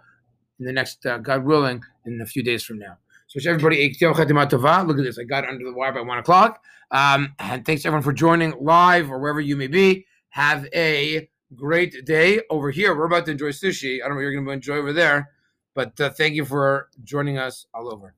in 0.59 0.65
the 0.65 0.73
next, 0.73 1.05
uh, 1.05 1.17
God 1.17 1.45
willing, 1.45 1.81
in 2.05 2.19
a 2.21 2.25
few 2.25 2.43
days 2.43 2.63
from 2.63 2.79
now. 2.79 2.97
So, 3.27 3.39
everybody, 3.49 3.83
look 3.89 4.97
at 4.97 5.03
this. 5.03 5.19
I 5.19 5.23
got 5.23 5.47
under 5.47 5.65
the 5.65 5.73
wire 5.73 5.91
by 5.91 6.01
one 6.01 6.17
o'clock. 6.17 6.61
Um, 6.91 7.35
and 7.39 7.65
thanks 7.65 7.85
everyone 7.85 8.03
for 8.03 8.13
joining 8.13 8.53
live 8.61 9.11
or 9.11 9.19
wherever 9.19 9.41
you 9.41 9.57
may 9.57 9.67
be. 9.67 10.05
Have 10.29 10.67
a 10.73 11.29
great 11.55 12.05
day 12.05 12.41
over 12.49 12.71
here. 12.71 12.95
We're 12.95 13.05
about 13.05 13.25
to 13.25 13.31
enjoy 13.31 13.49
sushi. 13.49 13.95
I 13.95 14.07
don't 14.07 14.11
know 14.11 14.15
what 14.15 14.21
you're 14.21 14.33
going 14.33 14.45
to 14.45 14.51
enjoy 14.51 14.77
over 14.77 14.93
there, 14.93 15.31
but 15.75 15.99
uh, 15.99 16.09
thank 16.11 16.35
you 16.35 16.45
for 16.45 16.89
joining 17.03 17.37
us 17.37 17.65
all 17.73 17.93
over. 17.93 18.15